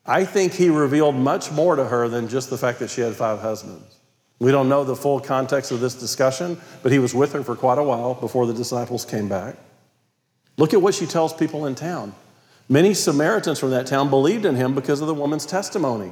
[0.05, 3.15] I think he revealed much more to her than just the fact that she had
[3.15, 3.99] five husbands.
[4.39, 7.55] We don't know the full context of this discussion, but he was with her for
[7.55, 9.55] quite a while before the disciples came back.
[10.57, 12.13] Look at what she tells people in town.
[12.69, 16.11] Many Samaritans from that town believed in him because of the woman's testimony.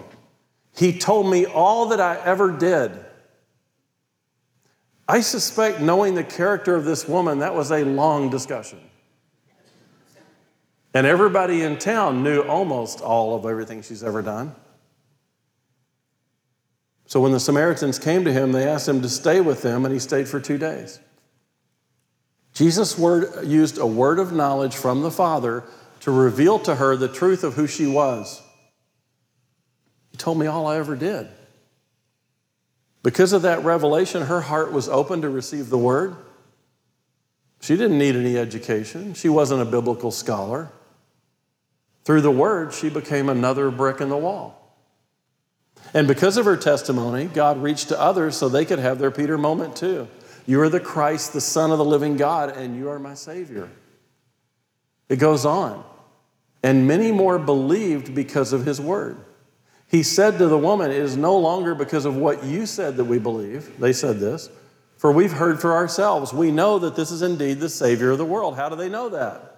[0.75, 2.91] He told me all that I ever did.
[5.07, 8.79] I suspect, knowing the character of this woman, that was a long discussion.
[10.93, 14.55] And everybody in town knew almost all of everything she's ever done.
[17.05, 19.93] So when the Samaritans came to him, they asked him to stay with them, and
[19.93, 20.99] he stayed for two days.
[22.53, 25.63] Jesus word, used a word of knowledge from the Father
[26.01, 28.41] to reveal to her the truth of who she was.
[30.11, 31.27] He told me all I ever did.
[33.03, 36.15] Because of that revelation, her heart was open to receive the word.
[37.61, 40.69] She didn't need any education, she wasn't a biblical scholar.
[42.03, 44.57] Through the word, she became another brick in the wall.
[45.93, 49.37] And because of her testimony, God reached to others so they could have their Peter
[49.37, 50.07] moment too.
[50.51, 53.69] You are the Christ, the Son of the living God, and you are my Savior.
[55.07, 55.81] It goes on.
[56.61, 59.15] And many more believed because of his word.
[59.87, 63.05] He said to the woman, It is no longer because of what you said that
[63.05, 63.79] we believe.
[63.79, 64.49] They said this,
[64.97, 66.33] for we've heard for ourselves.
[66.33, 68.57] We know that this is indeed the Savior of the world.
[68.57, 69.55] How do they know that?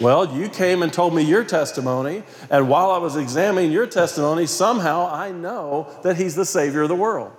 [0.00, 4.46] Well, you came and told me your testimony, and while I was examining your testimony,
[4.46, 7.32] somehow I know that He's the Savior of the world.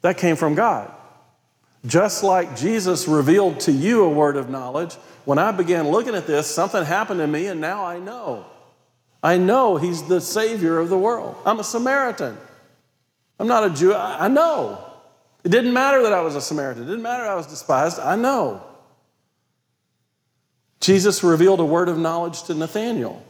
[0.00, 0.94] That came from God.
[1.86, 6.26] Just like Jesus revealed to you a word of knowledge, when I began looking at
[6.26, 8.46] this, something happened to me, and now I know.
[9.22, 11.36] I know He's the Savior of the world.
[11.46, 12.36] I'm a Samaritan.
[13.38, 13.94] I'm not a Jew.
[13.94, 14.84] I know.
[15.44, 17.98] It didn't matter that I was a Samaritan, it didn't matter I was despised.
[17.98, 18.62] I know.
[20.80, 23.22] Jesus revealed a word of knowledge to Nathanael.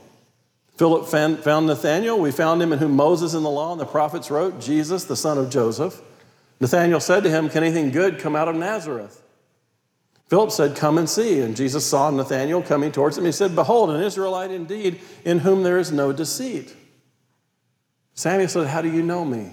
[0.77, 2.19] Philip found Nathanael.
[2.21, 5.17] We found him in whom Moses in the law and the prophets wrote, Jesus, the
[5.17, 6.01] son of Joseph.
[6.61, 9.23] Nathanael said to him, Can anything good come out of Nazareth?
[10.29, 11.41] Philip said, Come and see.
[11.41, 13.25] And Jesus saw Nathanael coming towards him.
[13.25, 16.75] He said, Behold, an Israelite indeed, in whom there is no deceit.
[18.15, 19.53] Samuel said, How do you know me?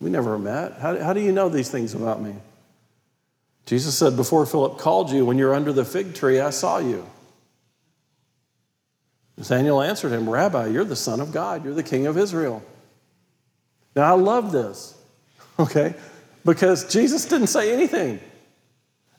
[0.00, 0.74] We never met.
[0.74, 2.34] How, how do you know these things about me?
[3.64, 7.06] Jesus said, Before Philip called you, when you're under the fig tree, I saw you.
[9.36, 12.62] Nathanael answered him, Rabbi, you're the Son of God, you're the King of Israel.
[13.94, 14.94] Now, I love this,
[15.58, 15.94] okay?
[16.46, 18.20] Because Jesus didn't say anything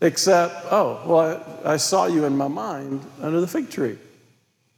[0.02, 3.98] except, oh, well, I, I, saw you in my mind under the fig tree.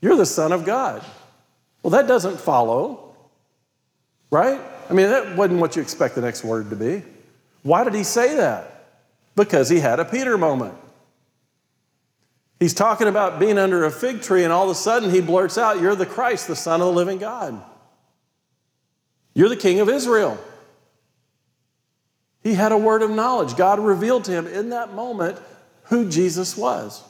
[0.02, 1.06] You're the Son of God.
[1.84, 3.14] Well, that doesn't follow,
[4.32, 4.60] right?
[4.90, 7.04] I mean, that wasn't what you expect the next word to be.
[7.62, 8.88] Why did he say that?
[9.36, 10.74] Because he had a Peter moment.
[12.60, 15.58] He's talking about being under a fig tree, and all of a sudden he blurts
[15.58, 17.62] out, You're the Christ, the Son of the living God.
[19.36, 20.38] You're the King of Israel.
[22.44, 23.56] He had a word of knowledge.
[23.56, 25.40] God revealed to him in that moment
[25.84, 27.04] who Jesus was.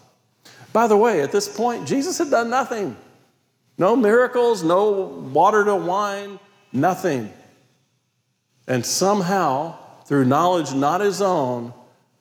[0.73, 2.95] By the way, at this point, Jesus had done nothing.
[3.77, 6.39] No miracles, no water to wine,
[6.71, 7.31] nothing.
[8.67, 11.73] And somehow, through knowledge not his own,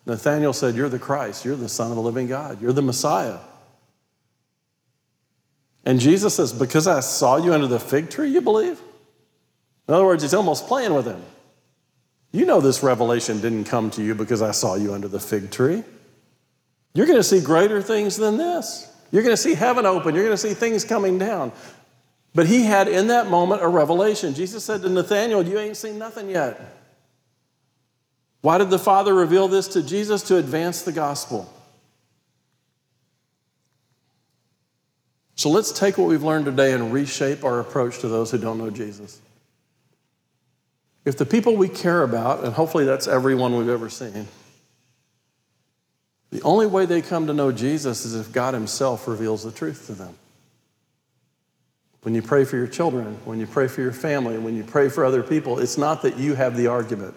[0.07, 1.45] Nathanael said, You're the Christ.
[1.45, 2.63] You're the Son of the living God.
[2.63, 3.39] You're the Messiah.
[5.85, 8.81] And Jesus says, Because I saw you under the fig tree, you believe?
[9.87, 11.23] In other words, he's almost playing with him.
[12.33, 15.51] You know, this revelation didn't come to you because I saw you under the fig
[15.51, 15.83] tree.
[16.95, 18.93] You're going to see greater things than this.
[19.11, 20.15] You're going to see heaven open.
[20.15, 21.53] You're going to see things coming down.
[22.35, 24.35] But he had in that moment a revelation.
[24.35, 26.61] Jesus said to Nathanael, You ain't seen nothing yet.
[28.43, 30.23] Why did the Father reveal this to Jesus?
[30.25, 31.53] To advance the gospel.
[35.35, 38.59] So let's take what we've learned today and reshape our approach to those who don't
[38.59, 39.21] know Jesus.
[41.09, 44.29] If the people we care about, and hopefully that's everyone we've ever seen,
[46.29, 49.87] the only way they come to know Jesus is if God Himself reveals the truth
[49.87, 50.15] to them.
[52.03, 54.91] When you pray for your children, when you pray for your family, when you pray
[54.91, 57.15] for other people, it's not that you have the argument.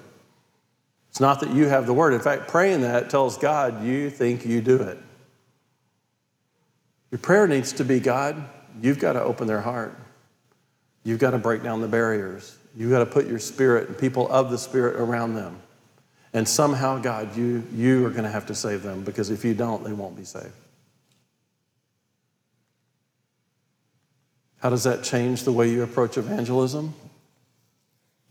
[1.10, 2.14] It's not that you have the word.
[2.14, 5.00] In fact, praying that tells God you think you do it.
[7.12, 8.42] Your prayer needs to be God,
[8.82, 10.00] you've got to open their heart.
[11.04, 12.58] You've got to break down the barriers.
[12.76, 15.62] You've got to put your spirit and people of the spirit around them.
[16.34, 19.54] And somehow, God, you, you are going to have to save them because if you
[19.54, 20.54] don't, they won't be saved.
[24.60, 26.94] How does that change the way you approach evangelism?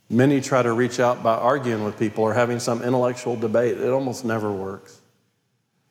[0.09, 3.79] Many try to reach out by arguing with people or having some intellectual debate.
[3.79, 5.01] It almost never works.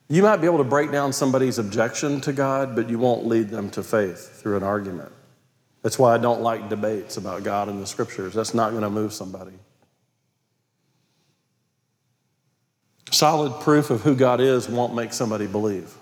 [0.08, 3.50] You might be able to break down somebody's objection to God, but you won't lead
[3.50, 5.12] them to faith through an argument.
[5.82, 8.34] That's why I don't like debates about God and the scriptures.
[8.34, 9.54] That's not going to move somebody.
[13.12, 15.94] Solid proof of who God is won't make somebody believe.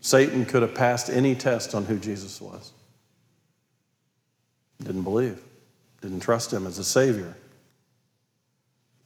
[0.00, 2.72] Satan could have passed any test on who Jesus was.
[4.82, 5.40] Didn't believe,
[6.00, 7.36] didn't trust him as a Savior.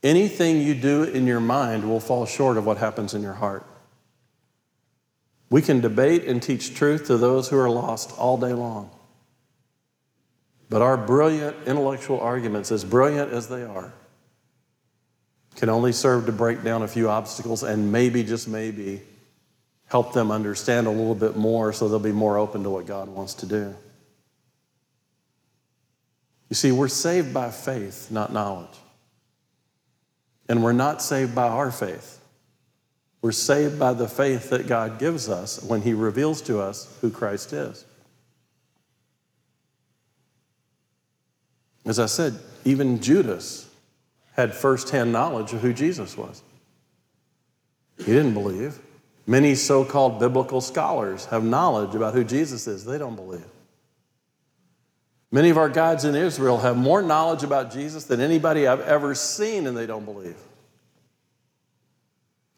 [0.03, 3.65] Anything you do in your mind will fall short of what happens in your heart.
[5.49, 8.89] We can debate and teach truth to those who are lost all day long.
[10.69, 13.93] But our brilliant intellectual arguments, as brilliant as they are,
[15.55, 19.01] can only serve to break down a few obstacles and maybe, just maybe,
[19.87, 23.07] help them understand a little bit more so they'll be more open to what God
[23.07, 23.73] wants to do.
[26.49, 28.77] You see, we're saved by faith, not knowledge.
[30.49, 32.21] And we're not saved by our faith.
[33.21, 37.09] We're saved by the faith that God gives us when He reveals to us who
[37.09, 37.85] Christ is.
[41.85, 43.69] As I said, even Judas
[44.35, 46.43] had firsthand knowledge of who Jesus was.
[47.97, 48.79] He didn't believe.
[49.25, 53.45] Many so called biblical scholars have knowledge about who Jesus is, they don't believe.
[55.31, 59.13] Many of our guides in Israel have more knowledge about Jesus than anybody I've ever
[59.15, 60.37] seen, and they don't believe.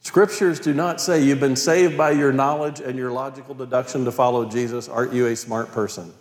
[0.10, 4.12] Scriptures do not say you've been saved by your knowledge and your logical deduction to
[4.12, 4.90] follow Jesus.
[4.90, 6.12] Aren't you a smart person?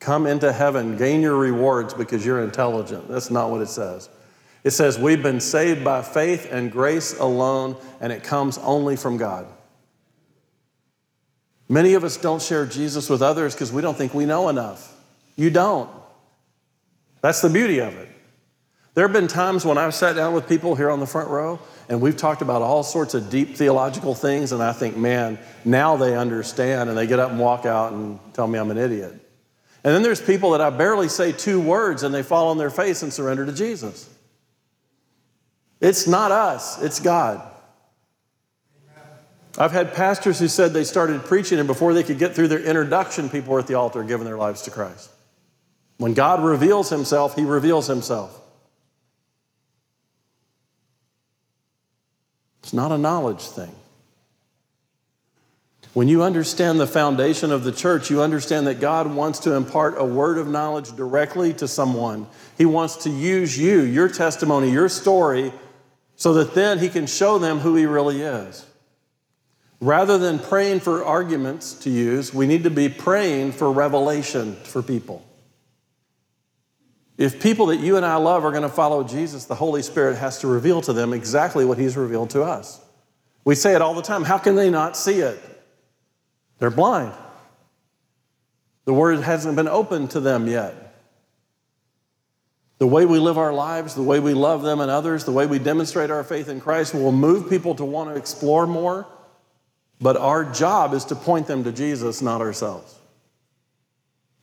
[0.00, 3.06] Come into heaven, gain your rewards because you're intelligent.
[3.08, 4.08] That's not what it says.
[4.64, 9.18] It says we've been saved by faith and grace alone, and it comes only from
[9.18, 9.46] God.
[11.68, 14.92] Many of us don't share Jesus with others because we don't think we know enough.
[15.36, 15.88] You don't.
[17.20, 18.08] That's the beauty of it.
[18.96, 21.60] There have been times when I've sat down with people here on the front row
[21.90, 25.98] and we've talked about all sorts of deep theological things, and I think, man, now
[25.98, 29.12] they understand, and they get up and walk out and tell me I'm an idiot.
[29.84, 32.70] And then there's people that I barely say two words and they fall on their
[32.70, 34.08] face and surrender to Jesus.
[35.78, 37.42] It's not us, it's God.
[39.58, 42.60] I've had pastors who said they started preaching, and before they could get through their
[42.60, 45.10] introduction, people were at the altar giving their lives to Christ.
[45.98, 48.42] When God reveals Himself, He reveals Himself.
[52.66, 53.72] It's not a knowledge thing.
[55.94, 59.94] When you understand the foundation of the church, you understand that God wants to impart
[59.96, 62.26] a word of knowledge directly to someone.
[62.58, 65.52] He wants to use you, your testimony, your story,
[66.16, 68.66] so that then He can show them who He really is.
[69.80, 74.82] Rather than praying for arguments to use, we need to be praying for revelation for
[74.82, 75.24] people.
[77.18, 80.18] If people that you and I love are going to follow Jesus, the Holy Spirit
[80.18, 82.80] has to reveal to them exactly what He's revealed to us.
[83.44, 84.24] We say it all the time.
[84.24, 85.38] How can they not see it?
[86.58, 87.12] They're blind.
[88.84, 90.74] The Word hasn't been opened to them yet.
[92.78, 95.46] The way we live our lives, the way we love them and others, the way
[95.46, 99.06] we demonstrate our faith in Christ will move people to want to explore more
[100.00, 102.94] but our job is to point them to Jesus, not ourselves.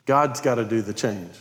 [0.06, 1.32] God's got to do the change.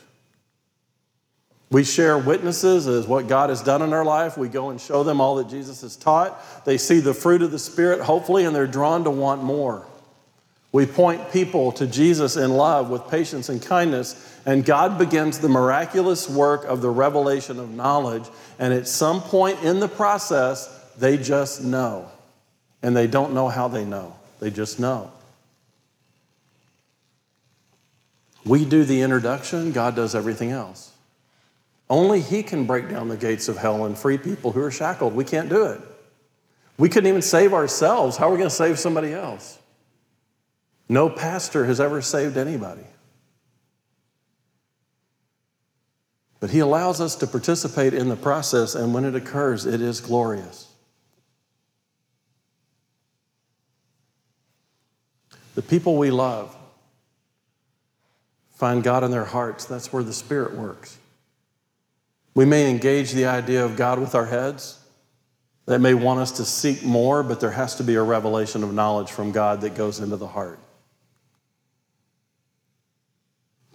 [1.72, 4.36] We share witnesses as what God has done in our life.
[4.36, 6.66] We go and show them all that Jesus has taught.
[6.66, 9.86] They see the fruit of the Spirit, hopefully, and they're drawn to want more.
[10.70, 15.48] We point people to Jesus in love with patience and kindness, and God begins the
[15.48, 18.24] miraculous work of the revelation of knowledge.
[18.58, 20.68] And at some point in the process,
[20.98, 22.10] they just know
[22.82, 25.10] and they don't know how they know, they just know.
[28.44, 30.91] We do the introduction, God does everything else.
[31.92, 35.14] Only He can break down the gates of hell and free people who are shackled.
[35.14, 35.78] We can't do it.
[36.78, 38.16] We couldn't even save ourselves.
[38.16, 39.58] How are we going to save somebody else?
[40.88, 42.86] No pastor has ever saved anybody.
[46.40, 50.00] But He allows us to participate in the process, and when it occurs, it is
[50.00, 50.72] glorious.
[55.56, 56.56] The people we love
[58.54, 59.66] find God in their hearts.
[59.66, 60.96] That's where the Spirit works.
[62.34, 64.78] We may engage the idea of God with our heads.
[65.66, 68.74] That may want us to seek more, but there has to be a revelation of
[68.74, 70.58] knowledge from God that goes into the heart.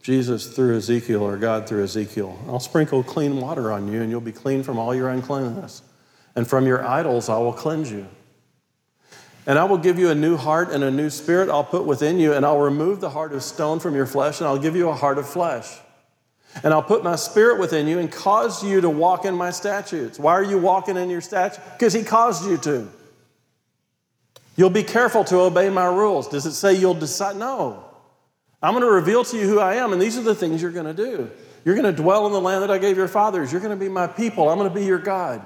[0.01, 4.21] Jesus through Ezekiel, or God through Ezekiel, I'll sprinkle clean water on you, and you'll
[4.21, 5.81] be clean from all your uncleanness.
[6.35, 8.07] And from your idols I will cleanse you.
[9.45, 12.19] And I will give you a new heart and a new spirit I'll put within
[12.19, 14.89] you, and I'll remove the heart of stone from your flesh, and I'll give you
[14.89, 15.77] a heart of flesh.
[16.63, 20.19] And I'll put my spirit within you and cause you to walk in my statutes.
[20.19, 21.59] Why are you walking in your statutes?
[21.73, 22.87] Because he caused you to.
[24.55, 26.27] You'll be careful to obey my rules.
[26.27, 27.35] Does it say you'll decide?
[27.35, 27.83] No.
[28.61, 30.71] I'm going to reveal to you who I am, and these are the things you're
[30.71, 31.29] going to do.
[31.63, 33.51] You're going to dwell in the land that I gave your fathers.
[33.51, 34.49] You're going to be my people.
[34.49, 35.45] I'm going to be your God.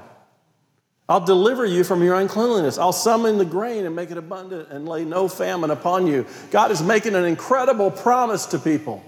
[1.09, 2.77] I'll deliver you from your uncleanliness.
[2.77, 6.25] I'll summon the grain and make it abundant and lay no famine upon you.
[6.51, 9.03] God is making an incredible promise to people.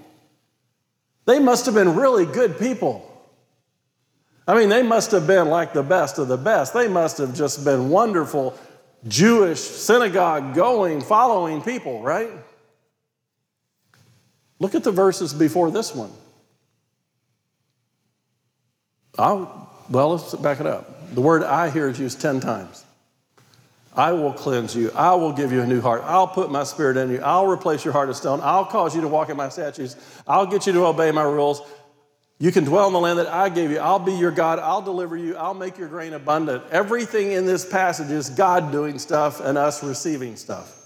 [1.25, 3.09] They must have been really good people.
[4.47, 6.73] I mean, they must have been like the best of the best.
[6.73, 8.57] They must have just been wonderful
[9.07, 12.29] Jewish synagogue going, following people, right?
[14.59, 16.11] Look at the verses before this one.
[19.17, 21.13] I'll, well, let's back it up.
[21.13, 22.82] The word I here is used 10 times.
[23.95, 24.91] I will cleanse you.
[24.91, 26.01] I will give you a new heart.
[26.05, 27.19] I'll put my spirit in you.
[27.19, 28.39] I'll replace your heart of stone.
[28.41, 29.95] I'll cause you to walk in my statutes.
[30.27, 31.61] I'll get you to obey my rules.
[32.39, 33.77] You can dwell in the land that I gave you.
[33.77, 34.59] I'll be your God.
[34.59, 35.35] I'll deliver you.
[35.35, 36.63] I'll make your grain abundant.
[36.71, 40.79] Everything in this passage is God doing stuff and us receiving stuff.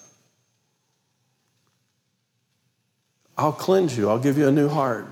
[3.38, 4.10] I'll cleanse you.
[4.10, 5.08] I'll give you a new heart.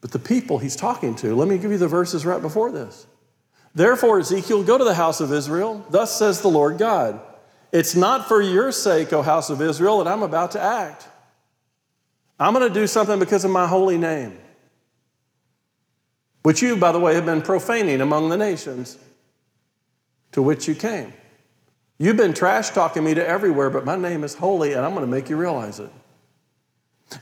[0.00, 3.06] But the people he's talking to, let me give you the verses right before this.
[3.78, 5.86] Therefore, Ezekiel, go to the house of Israel.
[5.88, 7.20] Thus says the Lord God
[7.70, 11.06] It's not for your sake, O house of Israel, that I'm about to act.
[12.40, 14.36] I'm going to do something because of my holy name,
[16.42, 18.98] which you, by the way, have been profaning among the nations
[20.32, 21.12] to which you came.
[21.98, 25.06] You've been trash talking me to everywhere, but my name is holy, and I'm going
[25.06, 25.92] to make you realize it.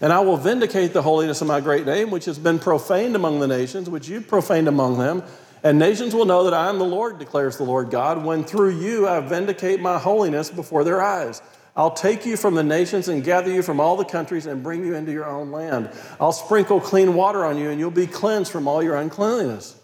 [0.00, 3.40] And I will vindicate the holiness of my great name, which has been profaned among
[3.40, 5.22] the nations, which you've profaned among them.
[5.62, 8.78] And nations will know that I am the Lord, declares the Lord God, when through
[8.78, 11.42] you I vindicate my holiness before their eyes.
[11.74, 14.84] I'll take you from the nations and gather you from all the countries and bring
[14.84, 15.90] you into your own land.
[16.18, 19.78] I'll sprinkle clean water on you, and you'll be cleansed from all your uncleanliness.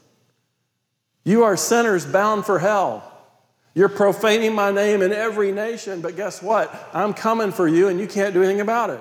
[1.24, 3.08] You are sinners bound for hell.
[3.74, 6.90] You're profaning my name in every nation, but guess what?
[6.92, 9.00] I'm coming for you, and you can't do anything about it.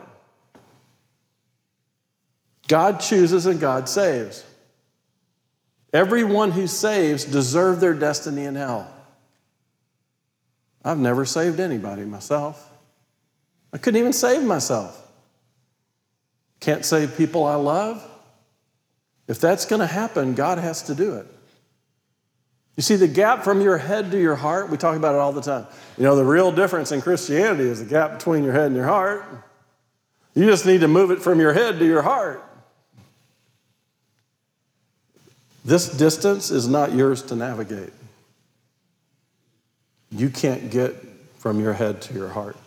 [2.67, 4.45] God chooses and God saves.
[5.93, 8.91] Everyone who saves deserve their destiny in hell.
[10.83, 12.69] I've never saved anybody myself.
[13.73, 14.97] I couldn't even save myself.
[16.59, 18.07] Can't save people I love.
[19.27, 21.27] If that's going to happen, God has to do it.
[22.77, 25.33] You see, the gap from your head to your heart, we talk about it all
[25.33, 25.67] the time.
[25.97, 28.87] You know, the real difference in Christianity is the gap between your head and your
[28.87, 29.25] heart.
[30.33, 32.43] You just need to move it from your head to your heart.
[35.63, 37.93] This distance is not yours to navigate.
[40.09, 40.95] You can't get
[41.37, 42.57] from your head to your heart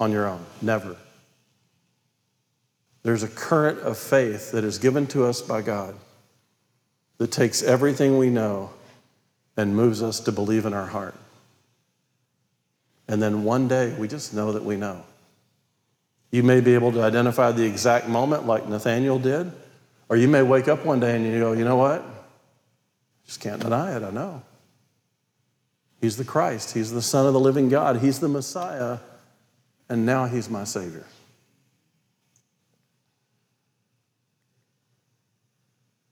[0.00, 0.44] on your own.
[0.62, 0.96] Never.
[3.02, 5.94] There's a current of faith that is given to us by God
[7.18, 8.70] that takes everything we know
[9.56, 11.14] and moves us to believe in our heart.
[13.08, 15.02] And then one day we just know that we know.
[16.30, 19.50] You may be able to identify the exact moment like Nathanael did,
[20.08, 22.04] or you may wake up one day and you go, you know what?
[23.28, 24.42] Just can't deny it, I know.
[26.00, 28.98] He's the Christ, He's the Son of the living God, He's the Messiah,
[29.88, 31.04] and now He's my Savior.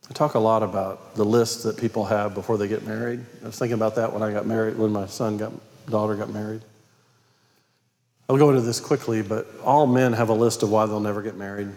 [0.09, 3.25] I talk a lot about the list that people have before they get married.
[3.43, 5.53] I was thinking about that when I got married, when my son got
[5.89, 6.62] daughter got married.
[8.29, 11.23] I'll go into this quickly, but all men have a list of why they'll never
[11.23, 11.69] get married.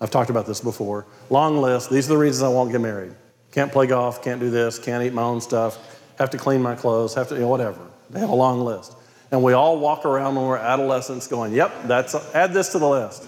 [0.00, 1.06] I've talked about this before.
[1.30, 1.90] Long list.
[1.90, 3.14] These are the reasons I won't get married.
[3.54, 5.78] Can't play golf, can't do this, can't eat my own stuff,
[6.18, 7.80] have to clean my clothes, have to, you know, whatever.
[8.10, 8.92] They have a long list.
[9.30, 12.88] And we all walk around when we're adolescents going, yep, that's, add this to the
[12.88, 13.24] list.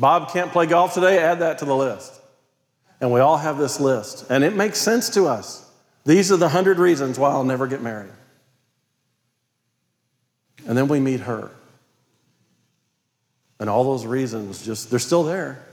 [0.00, 2.12] Bob can't play golf today, add that to the list.
[3.00, 4.28] And we all have this list.
[4.30, 5.64] And it makes sense to us.
[6.04, 8.10] These are the hundred reasons why I'll never get married.
[10.66, 11.52] And then we meet her.
[13.60, 15.64] And all those reasons just, they're still there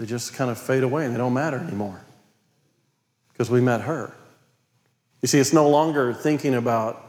[0.00, 2.00] they just kind of fade away and they don't matter anymore
[3.32, 4.10] because we met her.
[5.20, 7.04] You see, it's no longer thinking about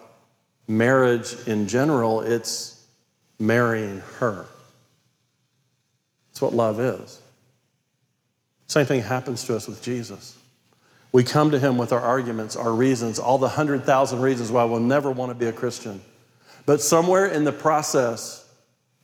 [0.68, 2.86] marriage in general, it's
[3.40, 4.46] marrying her.
[6.28, 7.22] That's what love is.
[8.68, 10.38] Same thing happens to us with Jesus.
[11.14, 14.66] We come to him with our arguments, our reasons, all the hundred thousand reasons why
[14.66, 16.02] we'll never want to be a Christian.
[16.66, 18.46] But somewhere in the process,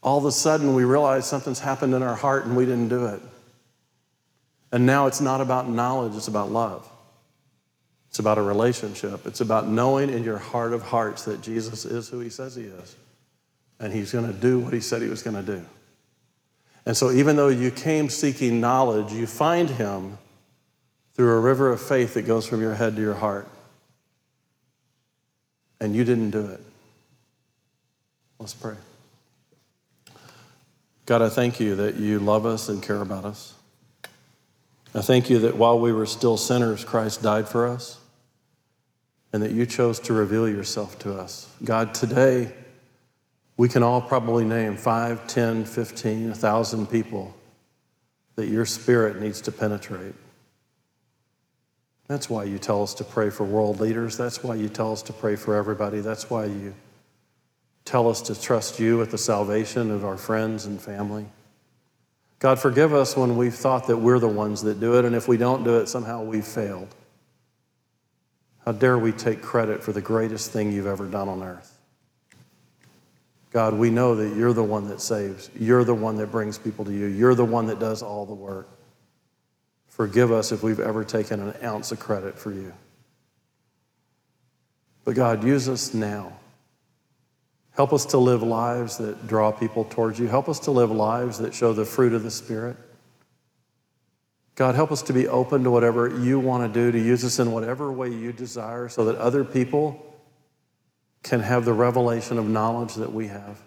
[0.02, 3.06] all of a sudden we realize something's happened in our heart and we didn't do
[3.06, 3.22] it.
[4.70, 6.88] And now it's not about knowledge, it's about love.
[8.08, 9.26] It's about a relationship.
[9.26, 12.64] It's about knowing in your heart of hearts that Jesus is who he says he
[12.64, 12.96] is.
[13.80, 15.64] and he's going to do what he said he was going to do.
[16.84, 20.18] And so, even though you came seeking knowledge, you find him
[21.14, 23.46] through a river of faith that goes from your head to your heart.
[25.80, 26.60] And you didn't do it.
[28.38, 28.76] Let's pray.
[31.06, 33.54] God, I thank you that you love us and care about us.
[34.98, 38.00] I thank you that while we were still sinners, Christ died for us
[39.32, 41.48] and that you chose to reveal yourself to us.
[41.62, 42.52] God, today,
[43.56, 47.32] we can all probably name 5, 10, 15, 1,000 people
[48.34, 50.16] that your spirit needs to penetrate.
[52.08, 54.16] That's why you tell us to pray for world leaders.
[54.16, 56.00] That's why you tell us to pray for everybody.
[56.00, 56.74] That's why you
[57.84, 61.26] tell us to trust you with the salvation of our friends and family.
[62.38, 65.26] God, forgive us when we've thought that we're the ones that do it, and if
[65.26, 66.94] we don't do it, somehow we've failed.
[68.64, 71.78] How dare we take credit for the greatest thing you've ever done on earth?
[73.50, 75.50] God, we know that you're the one that saves.
[75.58, 77.06] You're the one that brings people to you.
[77.06, 78.68] You're the one that does all the work.
[79.88, 82.72] Forgive us if we've ever taken an ounce of credit for you.
[85.04, 86.37] But God, use us now.
[87.78, 90.26] Help us to live lives that draw people towards you.
[90.26, 92.76] Help us to live lives that show the fruit of the Spirit.
[94.56, 97.38] God, help us to be open to whatever you want to do, to use us
[97.38, 100.04] in whatever way you desire so that other people
[101.22, 103.62] can have the revelation of knowledge that we have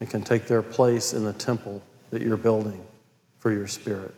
[0.00, 2.84] and can take their place in the temple that you're building
[3.38, 4.16] for your spirit.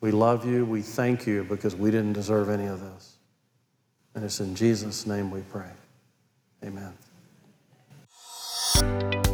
[0.00, 0.64] We love you.
[0.64, 3.16] We thank you because we didn't deserve any of this.
[4.14, 5.68] And it's in Jesus' name we pray.
[6.64, 6.94] Amen.
[8.74, 9.31] Thank you